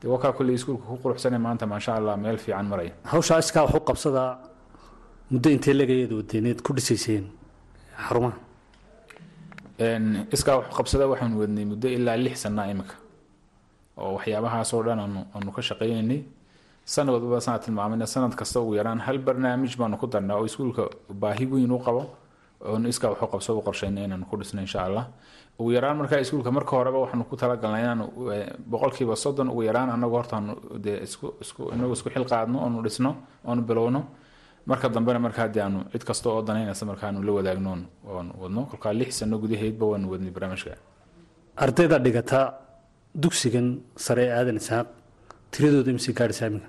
dee 0.00 0.08
wakaa 0.14 0.32
kolley 0.36 0.54
iskuulka 0.58 0.84
ku 0.90 0.96
quruxsane 1.02 1.38
maanta 1.46 1.64
maasha 1.72 1.92
allah 1.98 2.14
meel 2.24 2.38
fiican 2.44 2.66
maraya 2.72 2.92
hawshaa 3.12 3.38
iskaa 3.44 3.62
wax 3.66 3.74
u 3.78 3.80
qabsada 3.88 4.22
muddo 5.32 5.48
intee 5.56 5.74
legayeed 5.80 6.12
wadeeneed 6.18 6.58
ku 6.66 6.70
dhisayseen 6.76 7.24
xarumaha? 8.06 8.36
Iskaa 10.36 10.56
wax 10.60 10.68
qabsada 10.78 11.04
waxaanu 11.12 11.36
wadnay 11.42 11.64
muddo 11.72 11.88
ilaa 11.96 12.16
lix 12.24 12.36
sanaa 12.44 12.66
imika 12.72 12.94
oo 13.98 14.12
waxyaabahaasoo 14.16 14.82
dhan 14.86 14.98
aanu 15.04 15.20
aanu 15.34 15.50
ka 15.56 15.62
shaqaynaynay. 15.68 16.20
Sanad 16.92 17.12
walbaba 17.14 17.40
sanad 17.46 17.60
tilmaamayna 17.64 18.06
sanad 18.06 18.34
kasta 18.40 18.60
ugu 18.60 18.74
yaraan 18.80 19.00
hal 19.06 19.18
barnaamij 19.26 19.72
baanu 19.80 19.96
ku 20.00 20.06
darnaa 20.06 20.36
oo 20.40 20.44
iskuulka 20.46 20.84
baahi 21.22 21.46
weyn 21.52 21.72
u 21.72 21.78
qabo. 21.86 22.02
Oonu 22.70 22.88
iskaa 22.88 23.10
waxu 23.12 23.26
qabso 23.32 23.50
u 23.58 23.62
qorshaynay 23.66 24.04
inaanu 24.04 24.24
ku 24.30 24.36
dhisno 24.40 24.60
insha 24.66 24.80
allah 24.86 25.04
ugu 25.58 25.70
yaraan 25.76 25.96
markaa 26.00 26.20
iskuulka 26.24 26.50
marka 26.58 26.72
horeba 26.78 26.98
waxaanu 27.04 27.24
ku 27.30 27.36
talagalnay 27.42 27.82
inaanu 27.84 28.04
boqolkiiba 28.72 29.14
soddon 29.24 29.48
ugu 29.52 29.62
yaraan 29.68 29.88
anagu 29.96 30.14
hortaanu 30.18 30.52
dee 30.84 30.98
isku 31.06 31.26
isku 31.44 31.62
inagu 31.74 31.92
isku 31.96 32.08
xil 32.14 32.24
qaadno 32.32 32.56
oonu 32.64 32.78
dhisno 32.86 33.10
oonu 33.48 33.62
bilowno. 33.68 34.00
Marka 34.70 34.88
dambena 34.94 35.18
markaa 35.26 35.48
dee 35.54 35.62
aanu 35.66 35.78
cid 35.92 36.02
kasta 36.08 36.26
oo 36.30 36.42
danaynaysa 36.48 36.84
markaanu 36.90 37.18
la 37.26 37.32
wadaagno 37.36 37.70
oon 38.12 38.28
wadno. 38.42 38.60
Kolkaa 38.70 38.92
lix 39.00 39.10
sano 39.18 39.38
gudaheedba 39.42 39.84
waanu 39.92 40.06
wadnay 40.12 40.30
barnaamijka. 40.36 40.74
Ardayda 41.64 41.98
dhigata 42.04 42.40
dugsigan 43.22 43.68
sare 44.04 44.22
ee 44.26 44.32
aadan 44.38 44.56
isaaq 44.62 44.86
tiradooda 45.52 45.90
imise 45.92 46.12
gaadhaysaa 46.18 46.48
iminka? 46.50 46.68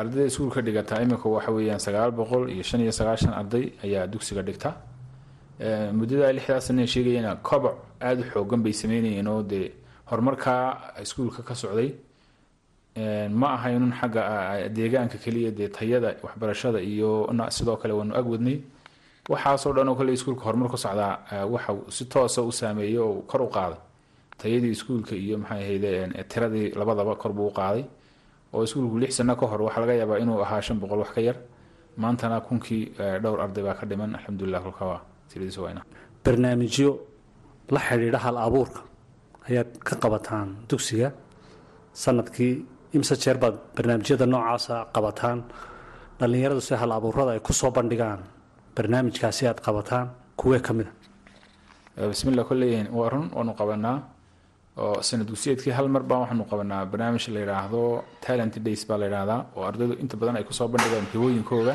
Ardayda 0.00 0.24
iskuulka 0.30 0.60
dhigata 0.66 1.02
imika 1.04 1.26
waxa 1.36 1.50
weeyaan 1.56 1.80
sagaal 1.86 2.10
boqol 2.20 2.42
iyo 2.54 2.62
shan 2.68 2.80
iyo 2.84 2.92
sagaashan 2.98 3.32
arday 3.40 3.64
ayaa 3.84 4.06
dugsiga 4.12 4.42
dhigta 4.48 4.70
muddada 5.92 6.32
lixdaa 6.32 6.60
sana 6.60 6.86
sheegayana 6.86 7.36
koboc 7.48 7.74
aada 8.00 8.20
u 8.22 8.30
xoogan 8.32 8.62
bay 8.62 8.72
sameynayeen 8.72 9.26
oo 9.28 9.42
dee 9.42 9.72
horumarkaa 10.10 10.94
iskuulka 11.02 11.42
ka 11.42 11.54
socday. 11.54 11.90
Ma 13.40 13.46
ahaynun 13.56 13.92
xagga 13.92 14.68
deegaanka 14.76 15.18
keliya 15.18 15.50
dee 15.50 15.68
tayada 15.68 16.16
waxbarashada 16.24 16.80
iyo 16.80 17.28
sidoo 17.50 17.76
kale 17.76 17.92
waanu 17.94 18.14
ag 18.14 18.26
waxaasoo 19.30 19.72
dhan 19.76 19.88
oo 19.88 19.94
kale 19.94 20.12
iskuulka 20.12 20.42
horumar 20.44 20.68
ku 20.70 20.76
socdaa 20.76 21.44
waxa 21.46 21.72
si 21.88 22.04
toosa 22.12 22.42
u 22.42 22.52
saameeyey 22.52 22.98
oo 22.98 23.22
kor 23.30 23.42
u 23.42 23.48
qaaday 23.56 23.78
tayadii 24.38 24.70
iskuulka 24.76 25.14
iyo 25.14 25.38
maxay 25.38 25.60
ahayde 25.62 26.24
tiradii 26.30 26.70
labadaba 26.78 27.14
kor 27.16 27.32
buu 27.32 27.46
u 27.48 27.52
qaaday. 27.52 27.84
Oo 28.52 28.64
iskuulku 28.64 28.98
lix 28.98 29.12
sano 29.16 29.36
ka 29.36 29.46
hor 29.46 29.62
waxaa 29.62 29.80
laga 29.80 29.94
yaabaa 29.94 30.18
inuu 30.18 30.40
ahaa 30.42 30.60
shan 30.62 30.78
boqol 30.80 30.98
wax 31.04 31.10
ka 31.14 31.20
yar. 31.20 31.36
Maantana 31.96 32.40
kunkii 32.40 32.84
dhowr 33.22 33.40
arday 33.44 33.62
baa 33.62 33.74
ka 33.74 33.86
dhiman 33.86 34.14
alxamdulilah 34.16 34.62
kolka 34.62 34.84
barnaamijyo 36.24 36.90
la 37.74 37.80
xidhiidha 37.88 38.18
hal 38.24 38.36
abuurka 38.46 38.80
ayaad 39.48 39.70
ka 39.88 39.94
qabataan 40.02 40.48
dugsiga. 40.68 41.08
Sanadkii 42.02 42.54
imse 42.96 43.14
jeer 43.22 43.36
baad 43.42 43.56
barnaamijyada 43.76 44.26
noocaasa 44.26 44.74
qabataan. 44.94 45.38
Dhallinyaradu 46.18 46.60
si 46.60 46.74
hal 46.74 46.92
abuurada 46.92 47.30
ay 47.36 47.40
ku 47.46 47.52
soo 47.52 47.70
bandhigaan 47.76 48.20
barnaamijkaasi 48.76 49.42
aad 49.46 49.60
qabataan. 49.66 50.06
Kuwee 50.40 50.60
ka 50.66 50.72
mida 50.72 50.90
bismillah 52.10 52.44
kolley 52.48 52.72
waa 52.98 53.08
run 53.12 53.26
waanu 53.36 53.52
qabanaa 53.60 53.98
oo 54.82 55.02
sanad 55.02 55.26
dugsiyeedkii 55.30 55.72
hal 55.78 55.88
mar 55.94 56.02
baa 56.10 56.18
waxaanu 56.22 56.44
qabanaa 56.50 56.82
barnaamij 56.92 57.24
la 57.34 57.40
yidhaahdo 57.44 57.82
talent 58.24 58.54
days 58.66 58.82
baa 58.88 58.96
la 59.00 59.06
yidhaahdaa 59.08 59.40
oo 59.56 59.62
ardaydu 59.70 59.94
inta 60.02 60.16
badan 60.20 60.36
ay 60.38 60.44
ku 60.48 60.52
soo 60.58 60.68
bandhigaan 60.72 61.06
hibooyinkooga 61.12 61.74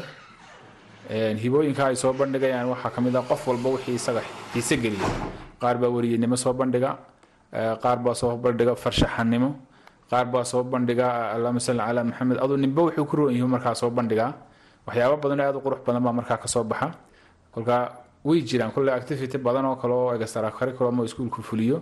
hibooyinka 1.09 1.85
ay 1.91 1.95
soo 1.95 2.13
bandhigayaan 2.13 2.67
waxaa 2.73 2.89
ka 2.95 3.01
mid 3.01 3.15
ah 3.15 3.21
qof 3.29 3.47
walba 3.47 3.69
wixii 3.77 3.95
isaga 3.95 4.21
xiise 4.53 4.75
geliya. 4.81 5.07
Qaar 5.61 5.77
baa 5.77 5.89
weriyenimo 5.89 6.35
soo 6.37 6.53
bandhiga 6.53 6.97
qaar 7.83 7.97
baa 8.05 8.13
soo 8.15 8.37
bandhiga 8.37 8.75
farshaxanimo 8.75 9.49
qaar 10.09 10.25
baa 10.33 10.43
soo 10.43 10.63
bandhiga 10.63 11.33
allahuma 11.35 11.59
salli 11.59 11.79
calaa 11.87 12.03
maxamed 12.03 12.37
aduu 12.43 12.57
ninba 12.57 12.81
wuxuu 12.87 13.05
ku 13.05 13.15
roon 13.17 13.37
markaa 13.55 13.75
soo 13.75 13.89
bandhigaa 13.89 14.33
waxyaabo 14.87 15.17
badan 15.23 15.39
aad 15.41 15.55
u 15.55 15.61
qurux 15.65 15.79
badan 15.85 16.01
baa 16.03 16.13
markaa 16.19 16.37
ka 16.37 16.47
soo 16.47 16.63
baxa. 16.63 16.91
Kolka 17.53 17.75
way 18.25 18.41
jiraan. 18.41 18.71
Kolle 18.75 18.91
activity 18.91 19.37
badan 19.37 19.65
oo 19.65 19.75
kale 19.75 19.93
oo 19.93 20.13
extra 20.13 20.51
oo 20.51 21.03
iskuulku 21.05 21.41
fuliyo 21.41 21.77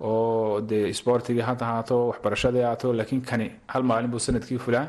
oo 0.00 0.60
dee 0.60 0.92
sportigii 0.92 1.40
ha 1.48 1.54
ahaato 1.60 1.96
waxbarashadii 2.10 2.62
ahaato 2.66 2.92
laakiin 2.92 3.20
kani 3.22 3.46
hal 3.72 3.82
maalin 3.82 4.10
buu 4.10 4.18
sannadkii 4.18 4.58
fulaa 4.58 4.86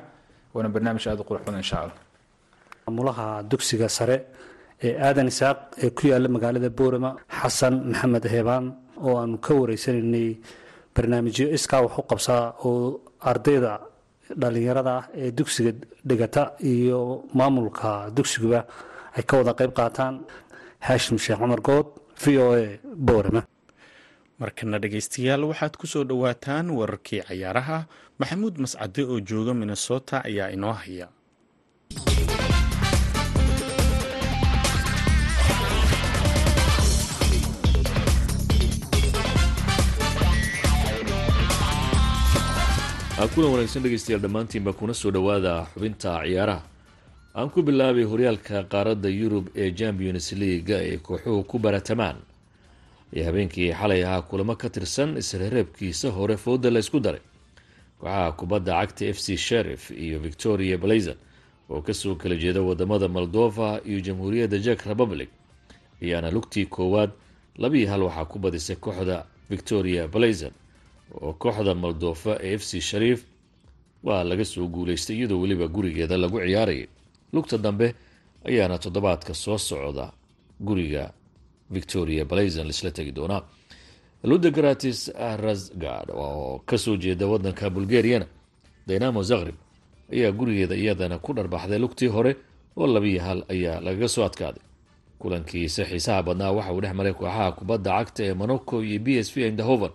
waana 0.54 0.70
barnaamij 0.70 1.06
aad 1.08 1.20
u 1.22 1.24
qurux 1.30 1.42
badan 1.46 1.62
insha 1.62 1.78
allah 1.84 1.98
maamulaha 2.86 3.26
dugsiga 3.52 3.88
sare 3.98 4.18
ee 4.88 4.94
aadan 5.08 5.28
isaaq 5.34 5.58
ee 5.84 5.90
ku 5.98 6.04
yaalla 6.12 6.28
magaalada 6.36 6.70
boorama 6.80 7.10
xasan 7.40 7.76
maxamed 7.90 8.26
heebaan 8.34 8.66
oo 9.06 9.14
aanu 9.22 9.38
ka 9.46 9.52
wareysanaynay 9.60 10.28
barnaamijyo 10.96 11.46
iskaa 11.58 11.82
wax 11.86 11.94
u 12.02 12.04
qabsaa 12.12 12.44
oo 12.68 13.02
ardayda 13.32 13.72
dhallinyarada 14.42 14.92
ah 15.00 15.06
ee 15.22 15.32
dugsiga 15.38 15.72
dhigata 16.10 16.44
iyo 16.74 17.00
maamulka 17.40 17.90
dugsiguba 18.16 18.60
ay 19.18 19.24
ka 19.30 19.34
wada 19.40 19.54
qayb 19.60 19.72
qaataan. 19.80 20.16
Haashim 20.88 21.18
sheekh 21.24 21.40
cumar 21.42 21.62
good 21.68 21.88
v 22.22 22.24
o 22.44 22.46
a 22.62 22.66
boorama. 23.08 23.42
Markana 24.42 24.78
dhegaystayaal 24.84 25.44
waxaad 25.52 25.74
ku 25.80 25.86
soo 25.92 26.04
dhowaataan 26.10 26.66
wararkii 26.80 27.22
cayaaraha 27.28 27.78
maxamuud 28.20 28.56
mascade 28.64 29.02
oo 29.12 29.20
jooga 29.30 29.54
minnesota 29.60 30.16
ayaa 30.30 30.50
inoo 30.56 30.74
haya 30.82 31.08
kulan 43.32 43.52
wanaagsan 43.52 43.84
dhegeystayaal 43.84 44.22
dhammaantiinba 44.22 44.74
kuna 44.74 44.94
soo 44.94 45.12
dhowaada 45.12 45.66
xubinta 45.74 46.22
ciyaaraha. 46.26 46.62
Aan 47.36 47.50
ku 47.50 47.62
bilaabay 47.64 48.04
horyaalka 48.04 48.64
qaaradda 48.70 49.10
yurub 49.10 49.48
ee 49.56 49.72
champions 49.72 50.32
leaga 50.32 50.78
ee 50.84 50.98
kooxuhu 50.98 51.44
ku 51.44 51.60
baratamaan. 51.60 52.18
Ee 53.16 53.24
habeenkii 53.24 53.74
xalay 53.74 54.04
ahaa 54.06 54.22
kulamo 54.22 54.56
ka 54.56 54.70
tirsan 54.70 55.18
isreereebkiisa 55.18 56.10
hore 56.12 56.38
fooda 56.38 56.70
la 56.72 56.80
ysku 56.80 57.00
daray. 57.00 57.22
Kooxaha 58.00 58.32
kubadda 58.32 58.74
cagta 58.82 59.06
f 59.06 59.20
c 59.20 59.38
sherif 59.38 59.92
iyo 59.92 60.20
victoria 60.20 60.78
blazer 60.78 61.16
oo 61.70 61.82
ka 61.82 61.94
soo 61.94 62.16
kala 62.16 62.36
jeeda 62.36 62.62
waddamada 62.62 63.08
moldova 63.08 63.82
iyo 63.86 64.00
jamhuuriyadda 64.02 64.58
jek 64.58 64.86
republic 64.86 65.30
ayaana 66.02 66.32
lugtii 66.32 66.66
koowaad 66.66 67.10
labii 67.58 67.86
hal 67.86 68.04
waxaa 68.04 68.26
ku 68.26 68.40
badisay 68.40 68.76
kooxda 68.76 69.26
victoria 69.50 70.08
blazer 70.08 70.52
oo 71.22 71.34
kooxda 71.34 71.74
moldofa 71.76 72.38
ee 72.42 72.54
f 72.58 72.64
c 72.64 72.82
shariif 72.82 73.26
waa 74.04 74.24
laga 74.24 74.46
soo 74.46 74.68
guuleystay 74.68 75.16
iyadoo 75.18 75.42
weliba 75.42 75.68
gurigeeda 75.68 76.18
lagu 76.18 76.40
ciyaarayay 76.40 76.88
lugta 77.34 77.58
dambe 77.58 77.96
ayaana 78.46 78.78
toddobaadka 78.78 79.34
soo 79.34 79.58
socda 79.58 80.12
guriga 80.60 81.12
victoria 81.72 82.26
blazon 82.26 82.66
laisla 82.68 82.92
tegi 82.92 83.12
doonaa. 83.12 83.42
Ludegratis 84.24 85.12
rasgard 85.38 86.10
oo 86.14 86.60
ka 86.66 86.78
soo 86.78 86.98
jeeda 86.98 87.28
wadanka 87.28 87.70
bulgariana 87.70 88.26
dynamo 88.88 89.24
zakrib 89.24 89.56
ayaa 90.14 90.32
gurigeeda 90.32 90.76
iyadana 90.76 91.20
ku 91.20 91.34
dharbaxday 91.34 91.80
lugtii 91.80 92.08
hore 92.08 92.36
oo 92.78 92.88
labiyo 92.88 93.22
hal 93.22 93.44
ayaa 93.50 93.80
lagaga 93.82 94.08
soo 94.08 94.24
adkaaday. 94.26 94.64
Kulankiisa 95.20 95.84
xiisaha 95.86 96.24
badnaa 96.24 96.52
waxa 96.52 96.74
uu 96.74 96.82
dhex 96.82 96.94
maray 96.96 97.14
kooxaha 97.14 97.52
kubadda 97.52 97.92
cagta 97.98 98.24
ee 98.24 98.34
monaco 98.34 98.84
iyo 98.84 99.00
b 99.00 99.08
s 99.20 99.28
v 99.36 99.48
indahoven 99.48 99.92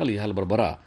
hal 0.00 0.08
iyo 0.10 0.20
hal 0.24 0.32
barbara 0.32 0.66
ah 0.72 0.78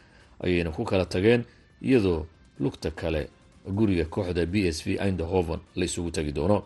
ayayna 0.44 0.72
ku 0.74 0.84
kala 0.90 1.06
tageen 1.06 1.46
iyadoo 1.82 2.26
lugta 2.60 2.90
kale 2.92 3.30
guriga 3.78 4.06
kooxda 4.10 4.46
b 4.46 4.66
s 4.68 4.82
v 4.86 4.98
indahoven 5.08 5.60
la 5.78 5.86
isugu 5.86 6.12
tagi 6.12 6.32
doono. 6.34 6.64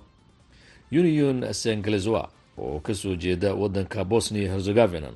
Union 0.91 1.43
sanglezoa 1.53 2.29
oo 2.57 2.79
ka 2.79 2.93
soo 2.95 3.15
jeeda 3.15 3.53
wadanka 3.53 4.03
bosnia 4.03 4.51
herzegovina 4.51 5.11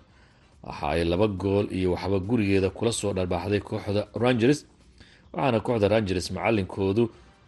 waxa 0.64 0.88
ay 0.90 1.04
laba 1.06 1.28
gool 1.28 1.66
iyo 1.74 1.92
waxba 1.96 2.20
gurigeeda 2.20 2.70
kula 2.70 2.92
soo 2.92 3.14
dharbaaxday 3.14 3.60
kooxda 3.60 4.08
rangers 4.16 4.66
waxaana 5.34 5.60
kooxda 5.60 5.88
rangers 5.88 6.32
macalinkoodu 6.32 7.04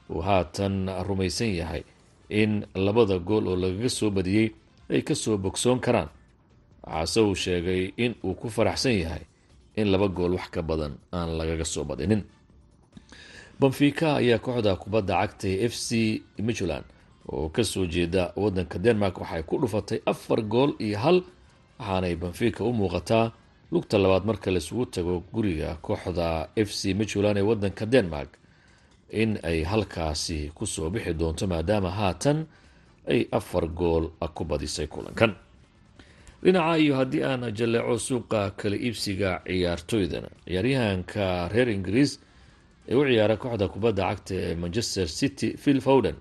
uu 0.09 0.21
haatan 0.21 0.89
rumaysan 1.07 1.51
yahay 1.55 1.83
in 2.29 2.65
labada 2.75 3.19
gool 3.19 3.47
oo 3.47 3.55
lagaga 3.55 3.89
soo 3.89 4.09
badiyey 4.09 4.49
ay 4.89 5.01
ka 5.01 5.15
soo 5.15 5.37
bogsoon 5.37 5.79
karaan. 5.79 6.09
Waxaase 6.83 7.19
uu 7.21 7.35
sheegay 7.35 7.93
in 7.97 8.15
uu 8.23 8.33
ku 8.33 8.49
faraxsan 8.49 8.95
yahay 9.03 9.23
in 9.75 9.87
laba 9.91 10.07
gool 10.07 10.33
wax 10.37 10.47
ka 10.55 10.61
badan 10.61 10.93
aan 11.17 11.29
lagaga 11.39 11.65
soo 11.65 11.83
badinin. 11.83 12.23
Benfica 13.59 14.15
ayaa 14.19 14.39
kooxda 14.45 14.75
kubadda 14.75 15.13
cagta 15.21 15.47
ee 15.47 15.65
f 15.71 15.75
c 15.75 16.21
michland 16.47 16.85
oo 17.31 17.49
ka 17.49 17.63
soo 17.63 17.85
jeeda 17.85 18.33
wadanka 18.35 18.77
denmark 18.79 19.15
waxay 19.21 19.43
ku 19.43 19.57
dhufatay 19.61 19.99
afar 20.05 20.41
gool 20.41 20.71
iyo 20.79 20.97
hal 21.03 21.17
waxaanay 21.79 22.15
benfica 22.15 22.61
u 22.63 22.73
muuqataa 22.73 23.31
lugta 23.71 23.97
labaad 23.97 24.23
marka 24.25 24.51
laisugu 24.51 24.85
tago 24.85 25.23
guriga 25.33 25.69
kooxda 25.85 26.49
f 26.55 26.69
c 26.79 26.93
michland 26.93 27.37
ee 27.37 27.41
wadanka 27.49 27.85
denmark 27.85 28.29
in 29.21 29.39
ay 29.43 29.63
halkaasi 29.63 30.51
ku 30.55 30.65
soo 30.65 30.89
bixi 30.89 31.13
doonto 31.13 31.47
maadaama 31.47 31.89
haatan 31.99 32.37
ay 33.07 33.21
afar 33.31 33.65
gool 33.79 34.03
ku 34.35 34.43
badisay 34.49 34.87
kulankan 34.87 35.31
dhinaca 36.43 36.77
iyo 36.83 36.93
haddii 36.99 37.23
aan 37.29 37.43
jalleeco 37.59 37.95
suuqa 38.07 38.41
kala 38.59 38.75
iibsiga 38.85 39.29
ciyaartoydana 39.47 40.29
ciyaaryahanka 40.45 41.25
reer 41.53 41.69
ingiriis 41.75 42.11
ee 42.89 42.95
u 42.95 43.01
ciyaara 43.09 43.35
kooxda 43.43 43.65
kubadda 43.73 44.03
cagta 44.09 44.33
ee 44.35 44.55
manchester 44.63 45.07
city 45.19 45.47
phil 45.63 45.79
fowden 45.87 46.15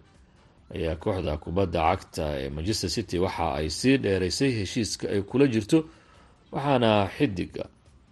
ayaa 0.75 0.97
kooxda 1.05 1.33
kubadda 1.45 1.81
cagta 1.91 2.25
ee 2.43 2.49
manchester 2.57 2.91
city 2.97 3.17
waxa 3.25 3.47
ay 3.59 3.69
sii 3.79 3.97
dheeraysay 4.05 4.51
heshiiska 4.61 5.05
ay 5.15 5.21
kula 5.31 5.47
jirto 5.55 5.79
waxaana 6.55 6.91
xidiga 7.17 7.65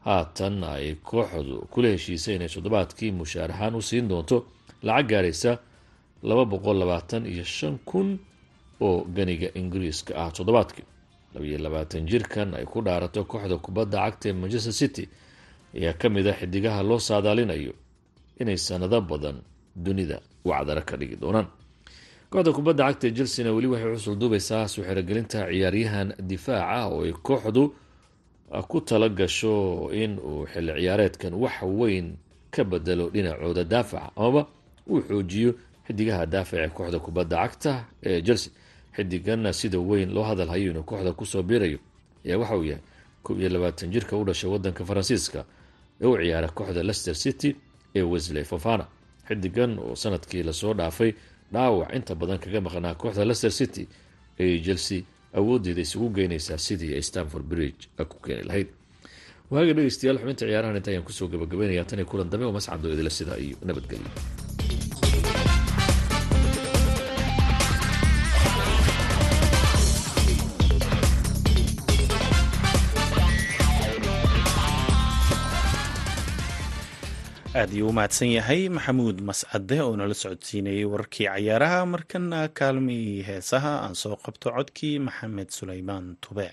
haatan 0.07 0.55
ay 0.75 0.87
kooxdu 1.11 1.57
kula 1.73 1.89
heshiisay 1.95 2.35
inay 2.37 2.49
toddobaadkii 2.55 3.13
mushaar 3.21 3.51
ahaan 3.55 3.75
u 3.81 3.83
siin 3.89 4.09
doonto 4.11 4.37
lacag 4.87 5.07
gaaraysa 5.11 5.53
laba 6.29 6.45
boqol 6.53 6.77
labaatan 6.83 7.23
iyo 7.33 7.45
shan 7.57 7.75
kun 7.91 8.09
oo 8.87 8.99
ganiga 9.17 9.49
ingiriiska 9.61 10.13
ah 10.23 10.31
toddobaadkii 10.37 10.85
labiyo 11.35 11.59
labaatan 11.59 12.07
jirkan 12.07 12.55
ay 12.55 12.65
ku 12.65 12.83
dhaarato 12.83 13.25
kooxda 13.25 13.57
kubadda 13.59 13.99
cagta 14.05 14.29
ee 14.29 14.33
manchester 14.33 14.73
city. 14.73 15.09
Ayaa 15.75 15.93
ka 15.93 16.09
mid 16.09 16.27
a 16.27 16.33
xidigaha 16.33 16.83
loo 16.83 16.99
saadaalinayo 16.99 17.73
inay 18.41 18.57
sanado 18.59 19.01
badan 19.01 19.37
dunida 19.77 20.21
wacdara 20.45 20.83
ka 20.83 20.97
dhigi 20.97 21.17
doonaan. 21.17 21.47
Kooxda 22.31 22.53
kubadda 22.53 22.85
cagta 22.89 23.07
ee 23.09 23.13
chelsena 23.17 23.53
weli 23.53 23.67
waxay 23.67 23.95
xusul 23.97 24.17
duubaysaa 24.19 24.69
suxerogelinta 24.69 25.47
ciyaaryahan 25.51 26.09
difaaca 26.31 26.87
oo 26.91 27.05
ay 27.05 27.13
kooxdu 27.13 27.75
ku 28.69 28.81
tala 28.81 29.09
gasho 29.09 29.91
in 29.93 30.19
uu 30.19 30.47
xilli 30.53 30.73
ciyaareedkan 30.83 31.35
wax 31.35 31.63
weyn 31.63 32.17
ka 32.51 32.65
bedelo 32.65 33.11
dhinacooda 33.15 33.65
daafaca 33.65 34.11
amaba 34.17 34.43
uu 34.91 35.01
xoojiyo 35.09 35.51
xidigaha 35.87 36.27
daafaca 36.27 36.63
ee 36.65 36.69
kooxda 36.69 36.99
kubadda 36.99 37.37
cagta 37.37 37.73
ee 38.03 38.23
chelsea 38.27 38.53
xidigan 38.97 39.53
sida 39.53 39.79
weyn 39.79 40.11
loo 40.15 40.25
hadalhayo 40.25 40.71
inuu 40.71 40.83
kooxda 40.83 41.13
ku 41.13 41.27
soo 41.27 41.43
biirayo 41.43 41.79
ayaa 42.27 42.39
waxa 42.39 42.57
uu 42.57 42.65
yahay 42.65 42.83
kob 43.23 43.41
iyo 43.41 43.49
labaatan 43.49 43.91
jirka 43.91 44.17
u 44.17 44.25
dhashay 44.25 44.51
wadanka 44.51 44.85
faransiiska 44.85 45.45
ee 46.01 46.07
u 46.07 46.17
ciyaara 46.17 46.49
kooxda 46.49 46.83
leicester 46.83 47.15
city 47.15 47.57
ee 47.95 48.03
wesley 48.03 48.45
fofana. 48.45 48.87
Xidigan 49.29 49.79
oo 49.79 49.95
sannadkii 49.97 50.43
la 50.43 50.53
soo 50.53 50.75
dhaafay 50.75 51.13
dhaawac 51.53 51.95
inta 51.95 52.15
badan 52.15 52.39
kaga 52.39 52.61
maqnaa 52.61 52.95
kooxda 52.95 53.25
leicester 53.25 53.51
city 53.53 53.87
ee 54.39 54.59
chelsea 54.65 55.03
awoodeeda 55.35 55.81
isugu 55.81 56.09
geynaysaa 56.11 56.59
sidii 56.59 56.95
ay 56.95 57.03
stanford 57.03 57.45
bridge 57.45 57.87
ku 58.09 58.17
keeni 58.25 58.43
lahayd. 58.43 58.69
Waaga 59.51 59.73
dhegeystayaal 59.75 60.19
xubinta 60.19 60.47
ciyaarahan 60.47 60.77
inta 60.77 60.91
ayaan 60.91 61.05
ku 61.05 61.13
soo 61.13 61.29
gabagabaynayaa 61.29 61.85
tan 61.85 61.99
iyo 61.99 62.07
kulan 62.07 62.31
dambe 62.31 62.47
oo 62.47 62.53
mascado 62.53 62.93
idila 62.93 63.11
sidaa 63.11 63.37
iyo 63.39 63.57
nabadgelyo 63.65 64.11
aad 77.59 77.71
iyuu 77.77 77.91
u 77.93 77.97
mahadsan 77.99 78.31
yahay 78.37 78.63
maxamuud 78.77 79.17
mascade 79.29 79.77
oo 79.87 79.95
nala 79.99 80.15
socodsiinayay 80.23 80.87
wararkii 80.93 81.29
cayaaraha. 81.33 81.79
Markana 81.95 82.39
kaalmii 82.59 83.09
heesaha 83.29 83.73
aan 83.85 83.95
soo 84.03 84.17
qabto 84.25 84.49
codkii 84.57 84.97
maxamed 85.07 85.49
sulaymaan 85.59 86.07
tube 86.23 86.49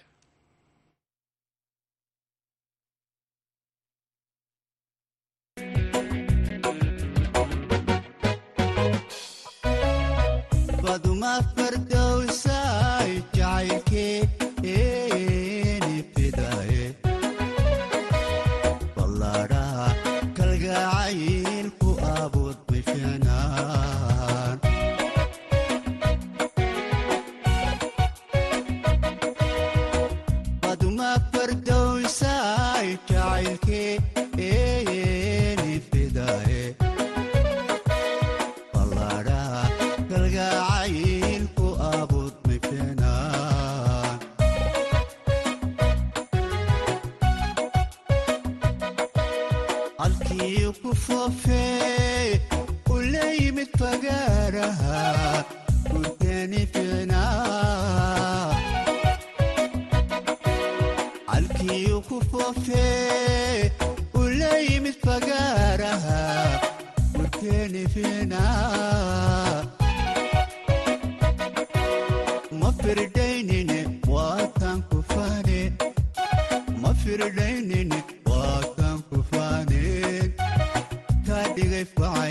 كيف 81.77 81.99
وعايش 81.99 82.26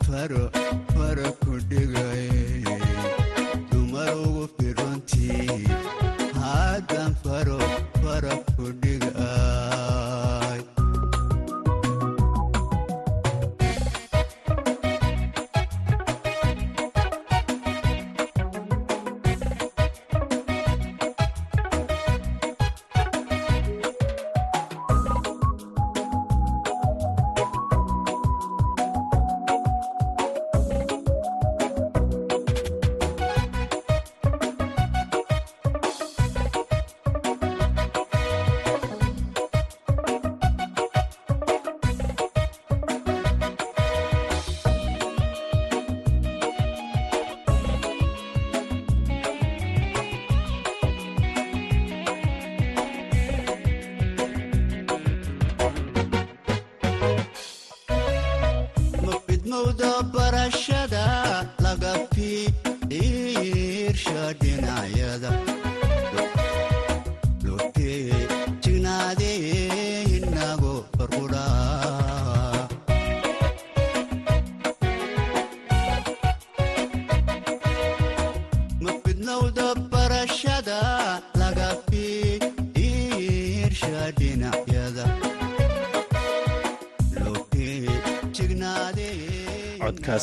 faro 0.00 1.28
ku 1.42 1.52
dhigay 1.68 2.64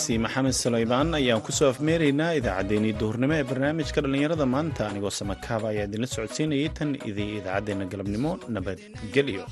codkaasi 0.09 0.23
maxamed 0.25 0.53
sulaymaan 0.53 1.13
ayaan 1.13 1.41
ku 1.45 1.51
soo 1.51 1.69
afmeeraynaa 1.69 2.31
idaacaddeenii 2.39 2.93
duhurnimo 2.99 3.33
ee 3.39 3.43
barnaamijka 3.49 4.01
dhallinyarada 4.03 4.45
maanta. 4.55 4.87
Anigoo 4.89 5.11
samakaaba 5.19 5.69
ayaa 5.69 5.85
idinla 5.89 6.07
socodsiinayay 6.15 6.69
tan 6.77 6.89
idii 7.09 7.37
idaacaddeenna 7.39 7.85
galabnimo 7.91 8.31
nabadgelyo 8.55 9.43